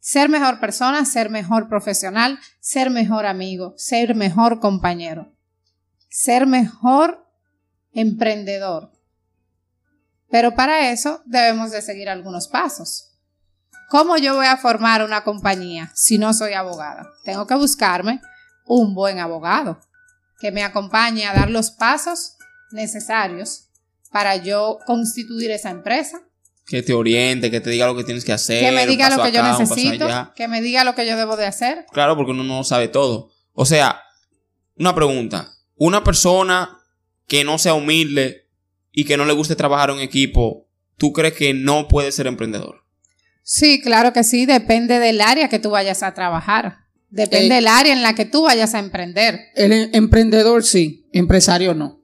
[0.00, 5.36] Ser mejor persona, ser mejor profesional, ser mejor amigo, ser mejor compañero,
[6.08, 7.26] ser mejor
[7.92, 8.92] emprendedor.
[10.30, 13.05] Pero para eso debemos de seguir algunos pasos.
[13.88, 17.08] ¿Cómo yo voy a formar una compañía si no soy abogada?
[17.24, 18.20] Tengo que buscarme
[18.64, 19.80] un buen abogado
[20.40, 22.36] que me acompañe a dar los pasos
[22.72, 23.68] necesarios
[24.10, 26.20] para yo constituir esa empresa.
[26.66, 28.60] Que te oriente, que te diga lo que tienes que hacer.
[28.60, 31.46] Que me diga lo que yo necesito, que me diga lo que yo debo de
[31.46, 31.86] hacer.
[31.92, 33.30] Claro, porque uno no sabe todo.
[33.52, 34.00] O sea,
[34.76, 35.52] una pregunta.
[35.76, 36.80] Una persona
[37.28, 38.48] que no sea humilde
[38.90, 40.66] y que no le guste trabajar en equipo,
[40.96, 42.85] ¿tú crees que no puede ser emprendedor?
[43.48, 46.78] Sí, claro que sí, depende del área que tú vayas a trabajar.
[47.10, 49.38] Depende del área en la que tú vayas a emprender.
[49.54, 52.02] El em, emprendedor sí, empresario no.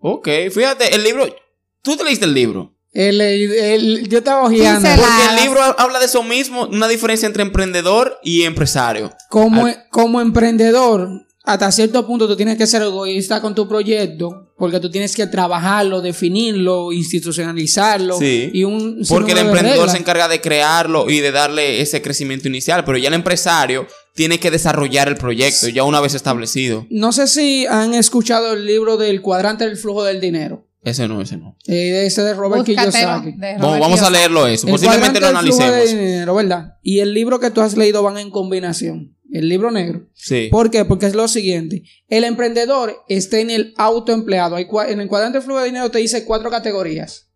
[0.00, 1.32] Ok, fíjate, el libro,
[1.80, 2.76] ¿tú te leíste el libro?
[2.92, 4.88] El, el, yo estaba ojeando.
[4.88, 9.12] Porque el libro habla de eso mismo, una diferencia entre emprendedor y empresario.
[9.30, 14.80] Como, como emprendedor, hasta cierto punto tú tienes que ser egoísta con tu proyecto, porque
[14.80, 18.18] tú tienes que trabajarlo, definirlo, institucionalizarlo.
[18.18, 18.50] Sí.
[18.52, 22.84] Y un porque el emprendedor se encarga de crearlo y de darle ese crecimiento inicial,
[22.84, 26.86] pero ya el empresario tiene que desarrollar el proyecto ya una vez establecido.
[26.90, 30.66] No sé si han escuchado el libro del cuadrante del flujo del dinero.
[30.82, 31.56] Ese no, ese no.
[31.66, 33.34] Eh, ese de Robert Kiyosaki.
[33.60, 34.66] vamos a leerlo eso.
[34.66, 35.72] Posiblemente lo analicemos.
[35.72, 36.74] Del dinero, ¿verdad?
[36.82, 39.16] Y el libro que tú has leído van en combinación.
[39.30, 40.08] El libro negro.
[40.14, 40.48] Sí.
[40.50, 40.84] ¿Por qué?
[40.84, 41.82] Porque es lo siguiente.
[42.08, 44.56] El emprendedor está en el autoempleado.
[44.56, 47.30] En el cuadrante de flujo de dinero te dice cuatro categorías.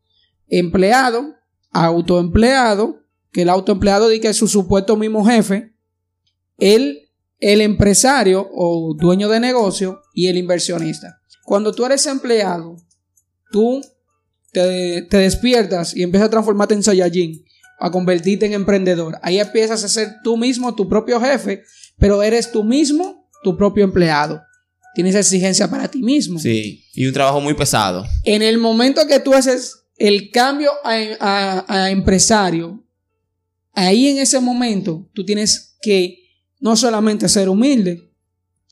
[0.49, 1.34] Empleado,
[1.70, 5.74] autoempleado, que el autoempleado dice que es su supuesto mismo jefe.
[6.57, 11.20] El, el empresario o dueño de negocio y el inversionista.
[11.45, 12.76] Cuando tú eres empleado,
[13.51, 13.82] tú
[14.53, 17.45] te, te despiertas y empiezas a transformarte en Saiyajin
[17.82, 19.18] a convertirte en emprendedor.
[19.22, 21.64] Ahí empiezas a ser tú mismo tu propio jefe
[22.03, 24.42] pero eres tú mismo tu propio empleado.
[24.96, 26.36] Tienes exigencia para ti mismo.
[26.40, 28.05] Sí, y un trabajo muy pesado.
[28.24, 32.84] En el momento que tú haces el cambio a, empresario,
[33.72, 36.18] ahí en ese momento tú tienes que
[36.59, 38.12] no solamente ser humilde,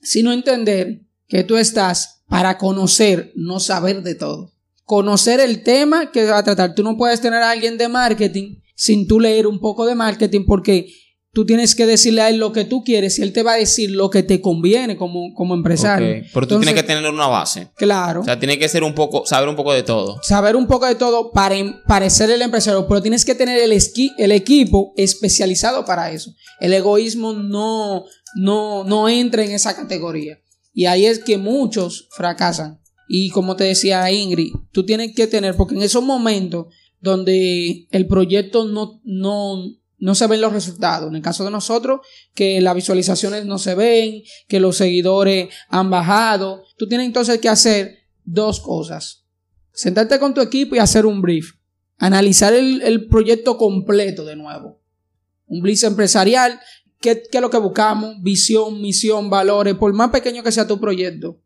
[0.03, 4.57] sino entender que tú estás para conocer, no saber de todo.
[4.83, 6.75] Conocer el tema que va a tratar.
[6.75, 10.47] Tú no puedes tener a alguien de marketing sin tú leer un poco de marketing
[10.47, 10.93] porque
[11.33, 13.57] Tú tienes que decirle a él lo que tú quieres y él te va a
[13.57, 16.25] decir lo que te conviene como, como empresario.
[16.35, 17.69] Pero tú tienes que tener una base.
[17.77, 18.23] Claro.
[18.23, 20.19] O sea, tiene que ser un poco, saber un poco de todo.
[20.23, 21.55] Saber un poco de todo para
[21.87, 23.73] parecer el empresario, pero tienes que tener el,
[24.19, 26.33] el equipo especializado para eso.
[26.59, 28.05] El egoísmo no,
[28.35, 30.41] no, no entra en esa categoría.
[30.73, 32.81] Y ahí es que muchos fracasan.
[33.09, 36.67] Y como te decía Ingrid, tú tienes que tener, porque en esos momentos
[37.01, 39.65] donde el proyecto no, no,
[40.01, 41.09] no se ven los resultados.
[41.09, 42.01] En el caso de nosotros,
[42.35, 46.65] que las visualizaciones no se ven, que los seguidores han bajado.
[46.77, 49.25] Tú tienes entonces que hacer dos cosas.
[49.73, 51.53] Sentarte con tu equipo y hacer un brief.
[51.99, 54.81] Analizar el, proyecto completo de nuevo.
[55.47, 56.59] Un brief empresarial.
[56.99, 58.17] ¿Qué, ¿Qué es lo que buscamos?
[58.23, 59.75] Visión, misión, valores.
[59.75, 61.41] Por más pequeño que sea tu proyecto.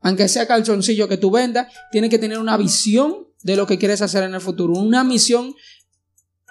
[0.00, 4.00] Aunque sea calzoncillo que tú vendas, tienes que tener una visión de lo que quieres
[4.00, 4.74] hacer en el futuro.
[4.74, 5.54] Una misión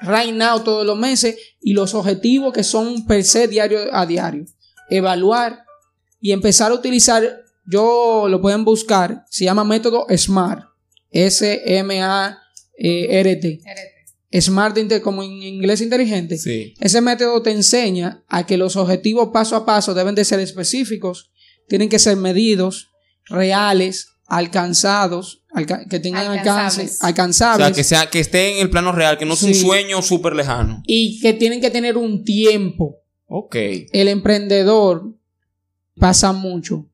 [0.02, 4.46] right now todos los meses y los objetivos que son per se diario a diario.
[4.90, 5.64] Evaluar
[6.20, 10.70] y empezar a utilizar, yo lo pueden buscar, se llama método SMART.
[11.12, 12.40] S-M-A-R-T.
[14.32, 16.36] Smart como en inglés inteligente.
[16.80, 21.32] Ese método te enseña a que los objetivos paso a paso deben de ser específicos,
[21.68, 22.92] tienen que ser medidos,
[23.26, 25.39] reales, alcanzados,
[25.90, 27.66] que tengan alcance, alcanzables.
[27.66, 30.02] O sea, que, sea, que esté en el plano real, que no es un sueño
[30.02, 30.84] súper lejano.
[30.86, 32.98] Y que tienen que tener un tiempo.
[33.26, 33.56] Ok.
[33.92, 35.16] El emprendedor
[35.96, 36.88] pasa mucho.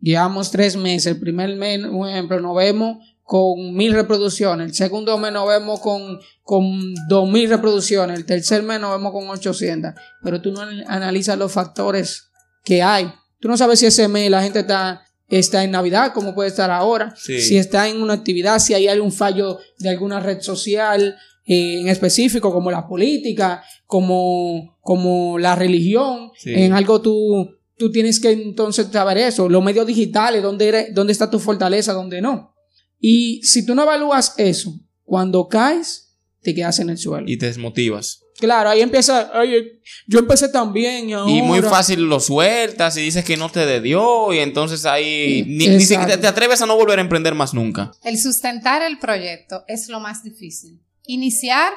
[0.00, 1.06] Llevamos tres meses.
[1.06, 4.68] El primer mes, un ejemplo, nos vemos con mil reproducciones.
[4.68, 8.16] El segundo mes nos vemos con, con dos mil reproducciones.
[8.16, 9.92] El tercer mes nos vemos con 800.
[10.22, 12.30] Pero tú no analizas los factores
[12.64, 13.12] que hay.
[13.40, 16.70] Tú no sabes si ese mes la gente está está en Navidad, como puede estar
[16.70, 21.80] ahora, si está en una actividad, si hay algún fallo de alguna red social, eh,
[21.80, 26.52] en específico, como la política, como, como la religión, Sí.
[26.54, 29.48] en algo tú, tú tienes que entonces saber eso.
[29.48, 32.54] Los medios digitales, dónde, eres- dónde está tu fortaleza, dónde no.
[32.98, 34.72] Y si tú no evalúas eso,
[35.04, 37.28] cuando caes, te quedas en el suelo.
[37.28, 38.20] Y te desmotivas.
[38.38, 41.30] Claro, ahí empieza, "Ay, yo empecé también y ahora...
[41.30, 45.44] Y muy fácil lo sueltas y dices que no te de dio y entonces ahí
[45.46, 46.14] ni, ni siquiera exacto.
[46.16, 47.92] te, te atreves a no volver a emprender más nunca.
[48.02, 50.80] El sustentar el proyecto es lo más difícil.
[51.04, 51.72] Iniciar,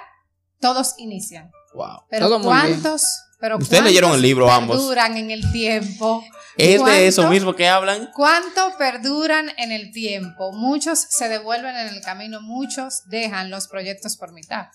[0.59, 1.51] todos inician.
[1.73, 2.03] Wow.
[2.09, 2.41] Pero Todo.
[2.41, 3.03] ¿cuántos?
[3.39, 4.77] Pero Ustedes leyeron el libro ambos.
[4.77, 6.23] Perduran en el tiempo.
[6.57, 8.09] Es de eso mismo que hablan.
[8.13, 10.51] ¿Cuánto perduran en el tiempo?
[10.51, 14.65] Muchos se devuelven en el camino, muchos dejan los proyectos por mitad.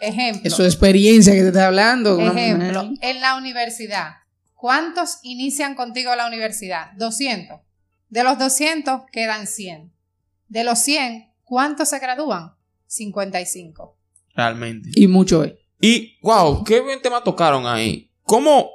[0.00, 0.48] Ejemplo.
[0.48, 2.18] Es su experiencia que te está hablando.
[2.18, 4.14] Ejemplo, en la universidad.
[4.54, 6.92] ¿Cuántos inician contigo la universidad?
[6.96, 7.60] 200.
[8.08, 9.92] De los 200 quedan 100.
[10.48, 12.54] De los 100, ¿cuántos se gradúan?
[12.86, 13.96] 55.
[14.34, 14.90] Realmente.
[14.94, 15.54] Y mucho es.
[15.80, 18.10] Y, wow, qué buen tema tocaron ahí.
[18.22, 18.70] ¿Cómo,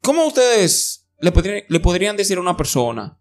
[0.00, 3.18] cómo ustedes le podrían, le podrían decir a una persona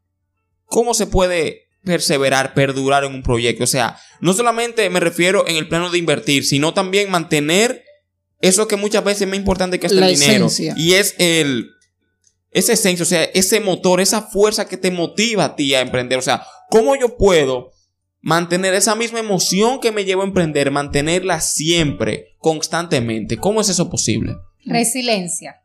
[0.66, 3.64] cómo se puede perseverar, perdurar en un proyecto?
[3.64, 7.84] O sea, no solamente me refiero en el plano de invertir, sino también mantener
[8.40, 10.48] eso que muchas veces es más importante que La el dinero.
[10.76, 11.72] Y es el,
[12.52, 16.20] esa esencia, o sea, ese motor, esa fuerza que te motiva a ti a emprender.
[16.20, 17.72] O sea, ¿cómo yo puedo
[18.22, 23.38] mantener esa misma emoción que me llevo a emprender, mantenerla siempre, constantemente?
[23.38, 24.36] ¿Cómo es eso posible?
[24.66, 25.62] Resiliencia.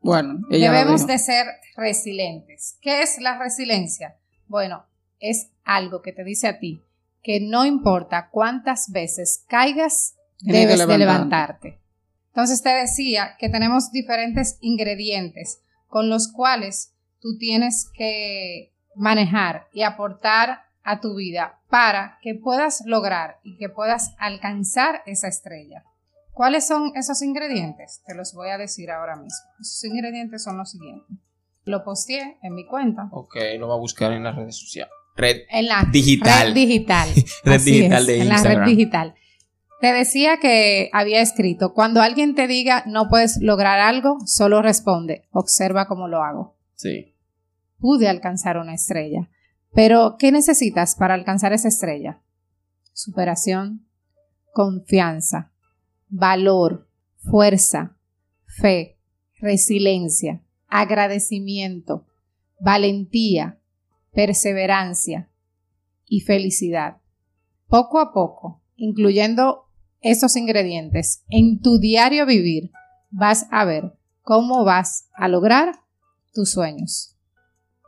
[0.00, 1.46] Bueno, ella Debemos de ser
[1.76, 2.76] resilientes.
[2.80, 4.16] ¿Qué es la resiliencia?
[4.46, 4.86] Bueno,
[5.20, 6.82] es algo que te dice a ti
[7.22, 11.68] que no importa cuántas veces caigas, Tienes debes de levantarte.
[11.68, 11.80] levantarte.
[12.28, 19.82] Entonces te decía que tenemos diferentes ingredientes con los cuales tú tienes que manejar y
[19.82, 25.84] aportar a tu vida para que puedas lograr y que puedas alcanzar esa estrella.
[26.32, 28.02] ¿Cuáles son esos ingredientes?
[28.06, 29.50] Te los voy a decir ahora mismo.
[29.60, 31.18] Esos ingredientes son los siguientes.
[31.64, 33.08] Lo posteé en mi cuenta.
[33.12, 34.94] Ok, lo va a buscar en las redes sociales.
[35.16, 35.42] Red.
[35.50, 36.48] En la Digital.
[36.48, 37.08] red digital.
[37.44, 38.68] Red Así digital es, de en la red Instagram.
[38.68, 39.14] digital.
[39.80, 45.26] Te decía que había escrito, cuando alguien te diga no puedes lograr algo, solo responde,
[45.30, 46.56] observa cómo lo hago.
[46.74, 47.14] Sí.
[47.78, 49.30] Pude alcanzar una estrella.
[49.72, 52.20] Pero, ¿qué necesitas para alcanzar esa estrella?
[52.92, 53.86] Superación,
[54.52, 55.52] confianza,
[56.08, 56.88] valor,
[57.30, 57.96] fuerza,
[58.46, 58.98] fe,
[59.40, 62.06] resiliencia, agradecimiento,
[62.58, 63.59] valentía,
[64.12, 65.28] perseverancia
[66.06, 66.98] y felicidad.
[67.68, 69.66] Poco a poco, incluyendo
[70.00, 72.72] esos ingredientes en tu diario vivir,
[73.10, 73.92] vas a ver
[74.22, 75.80] cómo vas a lograr
[76.32, 77.16] tus sueños.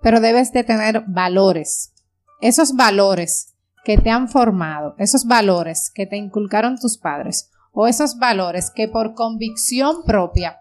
[0.03, 1.93] Pero debes de tener valores.
[2.41, 3.55] Esos valores
[3.85, 8.89] que te han formado, esos valores que te inculcaron tus padres o esos valores que
[8.89, 10.61] por convicción propia,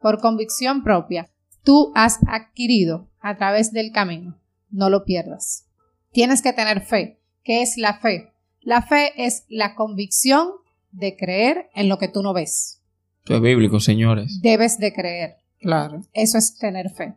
[0.00, 1.30] por convicción propia,
[1.62, 4.38] tú has adquirido a través del camino,
[4.74, 5.66] no lo pierdas.
[6.12, 7.20] Tienes que tener fe.
[7.44, 8.32] ¿Qué es la fe?
[8.60, 10.48] La fe es la convicción
[10.90, 12.80] de creer en lo que tú no ves.
[13.18, 14.40] Esto es bíblico, señores.
[14.42, 15.36] Debes de creer.
[15.60, 16.02] Claro.
[16.12, 17.14] Eso es tener fe.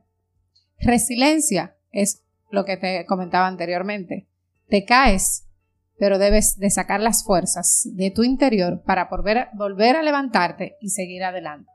[0.80, 4.28] Resiliencia es lo que te comentaba anteriormente.
[4.70, 5.48] Te caes,
[5.98, 10.90] pero debes de sacar las fuerzas de tu interior para volver, volver a levantarte y
[10.90, 11.72] seguir adelante.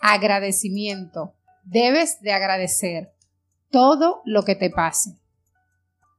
[0.00, 1.34] Agradecimiento.
[1.64, 3.12] Debes de agradecer
[3.70, 5.18] todo lo que te pase.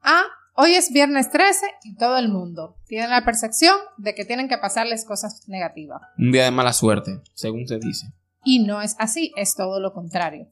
[0.04, 0.24] Ah,
[0.56, 4.58] hoy es viernes 13 y todo el mundo tiene la percepción de que tienen que
[4.58, 6.02] pasarles cosas negativas.
[6.18, 8.08] Un día de mala suerte, según se dice.
[8.44, 10.48] Y no es así, es todo lo contrario.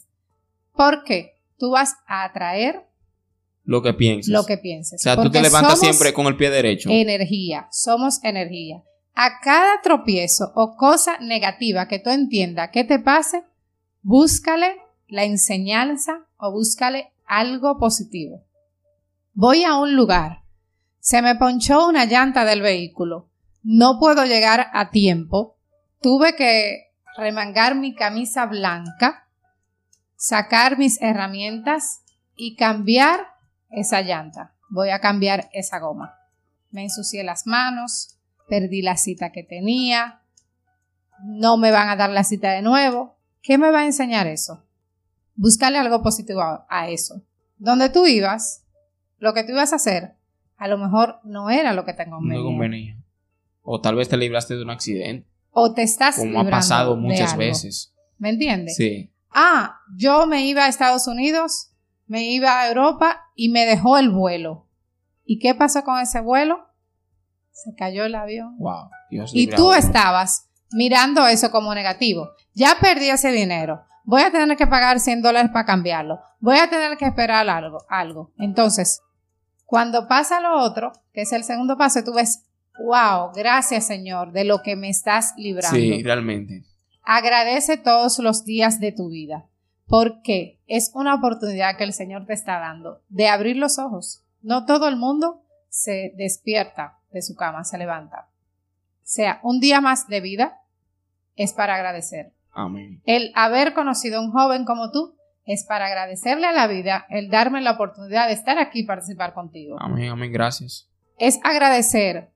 [0.74, 2.86] Porque tú vas a atraer
[3.64, 4.30] Lo que piensas.
[4.32, 5.00] lo que pienses.
[5.02, 6.90] O sea, tú te levantas siempre con el pie derecho.
[6.92, 8.84] Energía, somos energía.
[9.16, 13.44] A cada tropiezo o cosa negativa que tú entiendas que te pase,
[14.04, 14.76] búscale
[15.08, 18.44] la enseñanza o búscale algo positivo.
[19.34, 20.44] Voy a un lugar,
[21.00, 23.30] se me ponchó una llanta del vehículo,
[23.64, 25.58] no puedo llegar a tiempo,
[26.02, 26.88] tuve que
[27.18, 29.28] remangar mi camisa blanca,
[30.16, 32.02] sacar mis herramientas
[32.36, 33.28] y cambiar
[33.70, 34.54] esa llanta.
[34.70, 36.16] Voy a cambiar esa goma.
[36.72, 40.22] Me ensucié las manos, perdí la cita que tenía,
[41.24, 43.18] no me van a dar la cita de nuevo.
[43.42, 44.67] ¿Qué me va a enseñar eso?
[45.38, 47.22] Búscale algo positivo a, a eso.
[47.58, 48.66] Donde tú ibas,
[49.20, 50.16] lo que tú ibas a hacer,
[50.58, 52.40] a lo mejor no era lo que te convenía.
[52.44, 52.98] No convenía.
[53.62, 57.32] O tal vez te libraste de un accidente, O te estás como ha pasado muchas
[57.32, 57.40] algo.
[57.40, 57.94] veces.
[58.18, 58.76] ¿Me entiendes?
[58.76, 59.12] Sí.
[59.32, 61.72] Ah, yo me iba a Estados Unidos,
[62.08, 64.68] me iba a Europa y me dejó el vuelo.
[65.26, 66.66] ¿Y qué pasó con ese vuelo?
[67.52, 68.58] Se cayó el avión.
[68.58, 68.90] Wow.
[69.12, 72.30] Dios Y tú estabas mirando eso como negativo.
[72.54, 73.82] Ya perdí ese dinero.
[74.08, 76.22] Voy a tener que pagar 100 dólares para cambiarlo.
[76.40, 77.80] Voy a tener que esperar algo.
[77.90, 78.32] algo.
[78.38, 79.02] Entonces,
[79.66, 82.46] cuando pasa lo otro, que es el segundo paso, tú ves,
[82.80, 85.78] wow, gracias Señor de lo que me estás librando.
[85.78, 86.64] Sí, realmente.
[87.04, 89.46] Agradece todos los días de tu vida,
[89.88, 94.24] porque es una oportunidad que el Señor te está dando de abrir los ojos.
[94.42, 98.30] No todo el mundo se despierta de su cama, se levanta.
[98.30, 100.62] O sea, un día más de vida
[101.36, 102.32] es para agradecer.
[102.58, 103.04] Amén.
[103.06, 107.30] El haber conocido a un joven como tú es para agradecerle a la vida el
[107.30, 109.78] darme la oportunidad de estar aquí y participar contigo.
[109.80, 110.90] Amén, amén, gracias.
[111.20, 112.32] Es agradecer,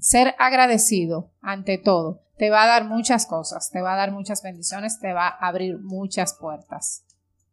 [0.00, 2.22] ser agradecido ante todo.
[2.38, 5.46] Te va a dar muchas cosas, te va a dar muchas bendiciones, te va a
[5.46, 7.04] abrir muchas puertas.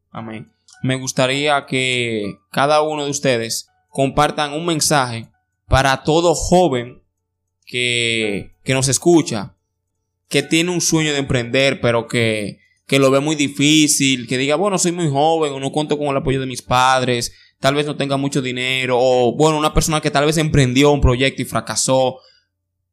[0.09, 0.49] Amén.
[0.81, 5.27] Me gustaría que cada uno de ustedes compartan un mensaje
[5.67, 7.03] para todo joven
[7.65, 9.52] que, que nos escucha,
[10.33, 12.57] que tiene un sueño de emprender, pero que,
[12.87, 16.07] que lo ve muy difícil, que diga, bueno, soy muy joven o no cuento con
[16.07, 20.01] el apoyo de mis padres, tal vez no tenga mucho dinero, o bueno, una persona
[20.01, 22.17] que tal vez emprendió un proyecto y fracasó.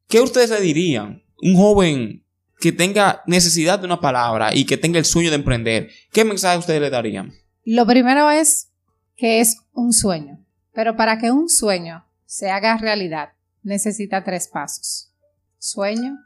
[0.07, 1.23] ¿Qué ustedes le dirían?
[1.41, 2.23] Un joven
[2.59, 6.59] que tenga necesidad de una palabra y que tenga el sueño de emprender, ¿qué mensaje
[6.59, 7.33] ustedes le darían?
[7.65, 8.69] Lo primero es
[9.15, 13.29] que es un sueño, pero para que un sueño se haga realidad
[13.63, 15.11] necesita tres pasos.
[15.57, 16.19] Sueño,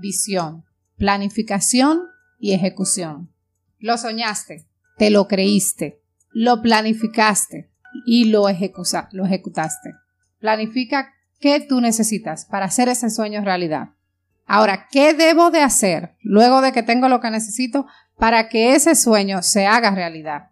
[0.00, 0.64] visión,
[0.96, 2.02] planificación
[2.38, 3.32] y ejecución.
[3.78, 4.66] Lo soñaste,
[4.96, 6.00] te lo creíste,
[6.32, 7.70] lo planificaste
[8.06, 9.94] y lo, ejecutaste.
[10.40, 13.90] Planifica qué tú necesitas para hacer ese sueño realidad.
[14.46, 17.86] Ahora, ¿qué debo de hacer luego de que tengo lo que necesito
[18.18, 20.50] para que ese sueño se haga realidad?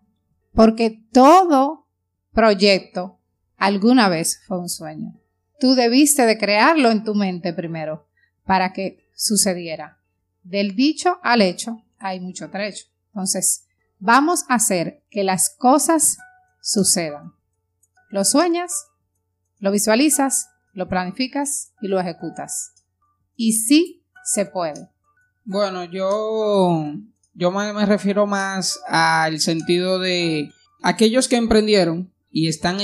[0.54, 1.86] Porque todo
[2.32, 3.18] proyecto
[3.56, 5.20] alguna vez fue un sueño.
[5.60, 8.06] Tú debiste de crearlo en tu mente primero
[8.44, 9.98] para que sucediera.
[10.42, 12.86] Del dicho al hecho hay mucho trecho.
[13.08, 13.66] Entonces,
[13.98, 16.18] vamos a hacer que las cosas
[16.60, 17.32] sucedan.
[18.10, 18.86] Lo sueñas,
[19.58, 22.72] lo visualizas, lo planificas y lo ejecutas.
[23.36, 24.88] Y sí se puede.
[25.44, 26.94] Bueno, yo,
[27.34, 30.50] yo me, me refiero más al sentido de
[30.82, 32.78] aquellos que emprendieron y están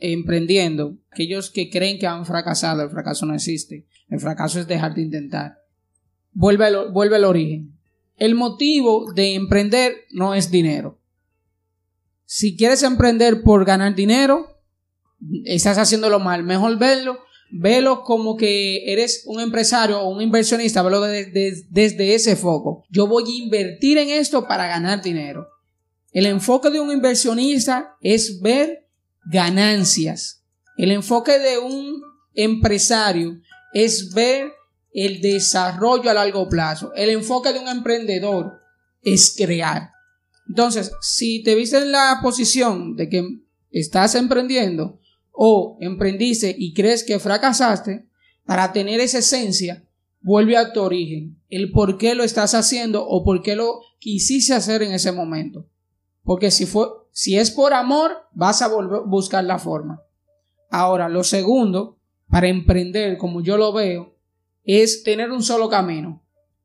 [0.00, 4.94] emprendiendo, aquellos que creen que han fracasado, el fracaso no existe, el fracaso es dejar
[4.94, 5.58] de intentar.
[6.32, 7.76] Vuelve al, vuelve al origen.
[8.16, 11.00] El motivo de emprender no es dinero.
[12.24, 14.60] Si quieres emprender por ganar dinero,
[15.44, 16.44] estás haciéndolo mal.
[16.44, 17.18] Mejor verlo,
[17.50, 22.84] velo como que eres un empresario o un inversionista, velo de- desde ese foco.
[22.90, 25.48] Yo voy a invertir en esto para ganar dinero.
[26.12, 28.83] El enfoque de un inversionista es ver
[29.26, 30.42] ganancias.
[30.76, 32.02] El enfoque de un
[32.34, 33.40] empresario
[33.72, 34.52] es ver
[34.92, 36.92] el desarrollo a largo plazo.
[36.94, 38.52] El enfoque de un emprendedor
[39.02, 39.90] es crear.
[40.48, 43.24] Entonces, si te viste en la posición de que
[43.70, 45.00] estás emprendiendo
[45.32, 48.06] o emprendiste y crees que fracasaste,
[48.44, 49.84] para tener esa esencia,
[50.20, 54.54] vuelve a tu origen, el por qué lo estás haciendo o por qué lo quisiste
[54.54, 55.68] hacer en ese momento.
[56.22, 60.02] Porque si fue, si es por amor, vas a buscar la forma.
[60.68, 61.96] Ahora, lo segundo,
[62.28, 64.16] para emprender, como yo lo veo,
[64.64, 66.24] es tener un solo camino.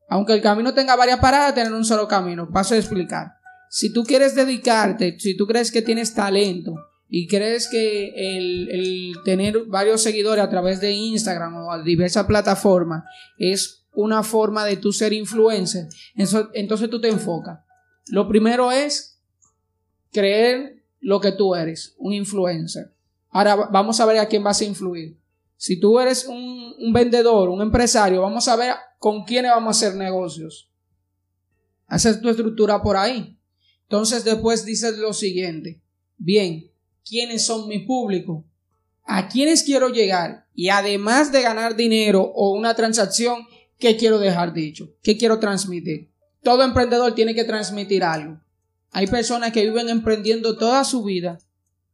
[0.10, 2.50] Aunque el camino tenga varias paradas, tener un solo camino.
[2.52, 3.34] Paso a explicar.
[3.70, 6.74] Si tú quieres dedicarte, si tú crees que tienes talento
[7.08, 13.04] y crees que el, tener varios seguidores a través de Instagram o a diversas plataformas
[13.38, 17.60] es una forma de tú ser influencer, entonces tú te enfocas.
[18.08, 19.09] Lo primero es
[20.12, 22.92] creer lo que tú eres, un influencer.
[23.30, 25.18] Ahora va- vamos a ver a quién vas a influir.
[25.56, 29.88] Si tú eres un, un vendedor, un empresario, vamos a ver con quiénes vamos a
[29.88, 30.70] hacer negocios.
[31.88, 33.38] Haces tu estructura por ahí.
[33.84, 35.82] Entonces después dices lo siguiente.
[36.18, 36.70] Bien,
[37.08, 38.46] ¿quiénes son mi público?
[39.06, 40.46] ¿A quiénes quiero llegar?
[40.54, 43.48] Y además de ganar dinero o una transacción,
[43.80, 44.90] ¿qué quiero dejar dicho?
[45.02, 46.12] ¿Qué quiero transmitir?
[46.44, 48.40] Todo emprendedor tiene que transmitir algo.
[48.92, 51.40] Hay personas que viven emprendiendo toda su vida.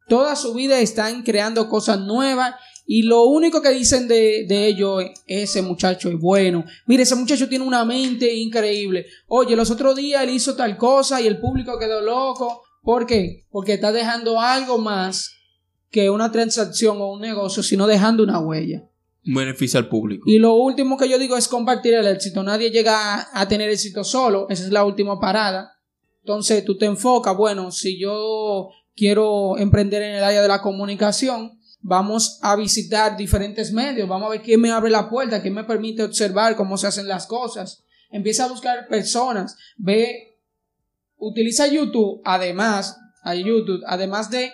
[0.08, 5.04] Toda su vida están creando cosas nuevas y lo único que dicen de, de ellos
[5.26, 6.64] es ese muchacho es bueno.
[6.86, 9.08] Mire, ese muchacho tiene una mente increíble.
[9.28, 12.62] Oye, los otros días él hizo tal cosa y el público quedó loco.
[12.84, 13.46] ¿Por qué?
[13.50, 15.32] Porque está dejando algo más
[15.90, 18.84] que una transacción o un negocio, sino dejando una huella.
[19.26, 20.30] Un beneficio al público.
[20.30, 22.44] Y lo último que yo digo es compartir el éxito.
[22.44, 24.46] Nadie llega a, a tener éxito solo.
[24.50, 25.75] Esa es la última parada.
[26.26, 31.60] Entonces tú te enfocas, bueno, si yo quiero emprender en el área de la comunicación,
[31.82, 35.66] vamos a visitar diferentes medios, vamos a ver quién me abre la puerta, quién me
[35.66, 37.84] permite observar cómo se hacen las cosas.
[38.10, 40.40] Empieza a buscar personas, ve,
[41.18, 44.52] utiliza YouTube, además, a YouTube, además de,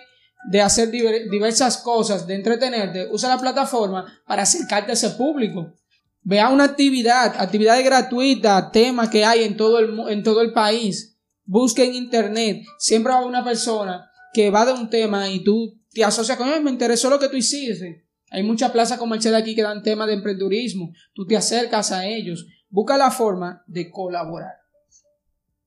[0.50, 5.72] de hacer diversas cosas, de entretenerte, usa la plataforma para acercarte a ese público.
[6.20, 11.11] Vea una actividad, actividades gratuitas, temas que hay en todo el, en todo el país.
[11.44, 12.62] Busca en internet.
[12.78, 16.62] Siempre va una persona que va de un tema y tú te asocias con él.
[16.62, 18.06] Me interesó lo que tú hiciste.
[18.30, 20.92] Hay muchas plazas comerciales aquí que dan temas de emprendedurismo.
[21.14, 22.46] Tú te acercas a ellos.
[22.70, 24.62] Busca la forma de colaborar.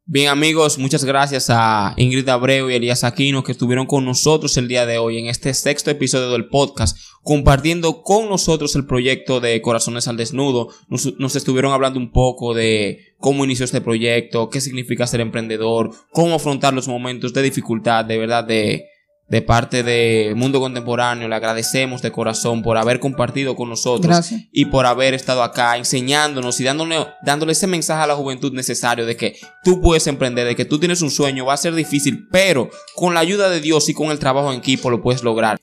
[0.07, 4.67] Bien amigos, muchas gracias a Ingrid Abreu y Elías Aquino que estuvieron con nosotros el
[4.67, 6.95] día de hoy en este sexto episodio del podcast,
[7.25, 10.69] compartiendo con nosotros el proyecto de Corazones al Desnudo.
[10.89, 15.89] Nos, nos, estuvieron hablando un poco de cómo inició este proyecto, qué significa ser emprendedor,
[16.11, 18.85] cómo afrontar los momentos de dificultad, de verdad, de,
[19.27, 21.27] de parte de Mundo Contemporáneo.
[21.27, 26.59] Le agradecemos de corazón por haber compartido con nosotros y por haber estado acá enseñándonos
[26.59, 30.55] y dándole, dándole ese mensaje a la juventud necesario de que tú puedes emprender, de
[30.55, 33.89] que tú tienes un sueño, va a ser difícil, pero con la ayuda de Dios
[33.89, 35.59] y con el trabajo en equipo lo puedes lograr.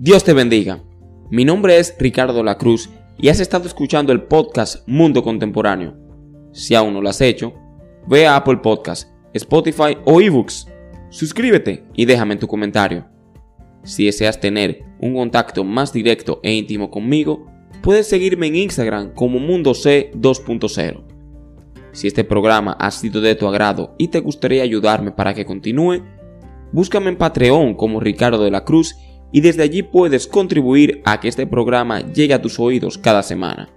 [0.00, 0.80] Dios te bendiga.
[1.28, 5.96] Mi nombre es Ricardo La Cruz y has estado escuchando el podcast Mundo Contemporáneo.
[6.52, 7.52] Si aún no lo has hecho,
[8.06, 10.68] ve a Apple Podcast, Spotify o eBooks.
[11.10, 13.08] Suscríbete y déjame tu comentario.
[13.82, 17.46] Si deseas tener un contacto más directo e íntimo conmigo,
[17.82, 21.02] puedes seguirme en Instagram como Mundo C 2.0.
[21.90, 26.04] Si este programa ha sido de tu agrado y te gustaría ayudarme para que continúe,
[26.70, 28.94] búscame en Patreon como Ricardo de la Cruz
[29.32, 33.70] y desde allí puedes contribuir a que este programa llegue a tus oídos cada semana.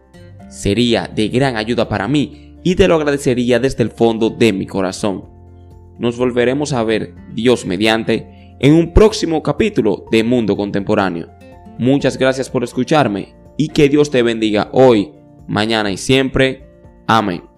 [0.49, 4.66] Sería de gran ayuda para mí y te lo agradecería desde el fondo de mi
[4.66, 5.26] corazón.
[5.97, 11.30] Nos volveremos a ver, Dios mediante, en un próximo capítulo de Mundo Contemporáneo.
[11.78, 15.12] Muchas gracias por escucharme y que Dios te bendiga hoy,
[15.47, 16.68] mañana y siempre.
[17.08, 17.51] Amén.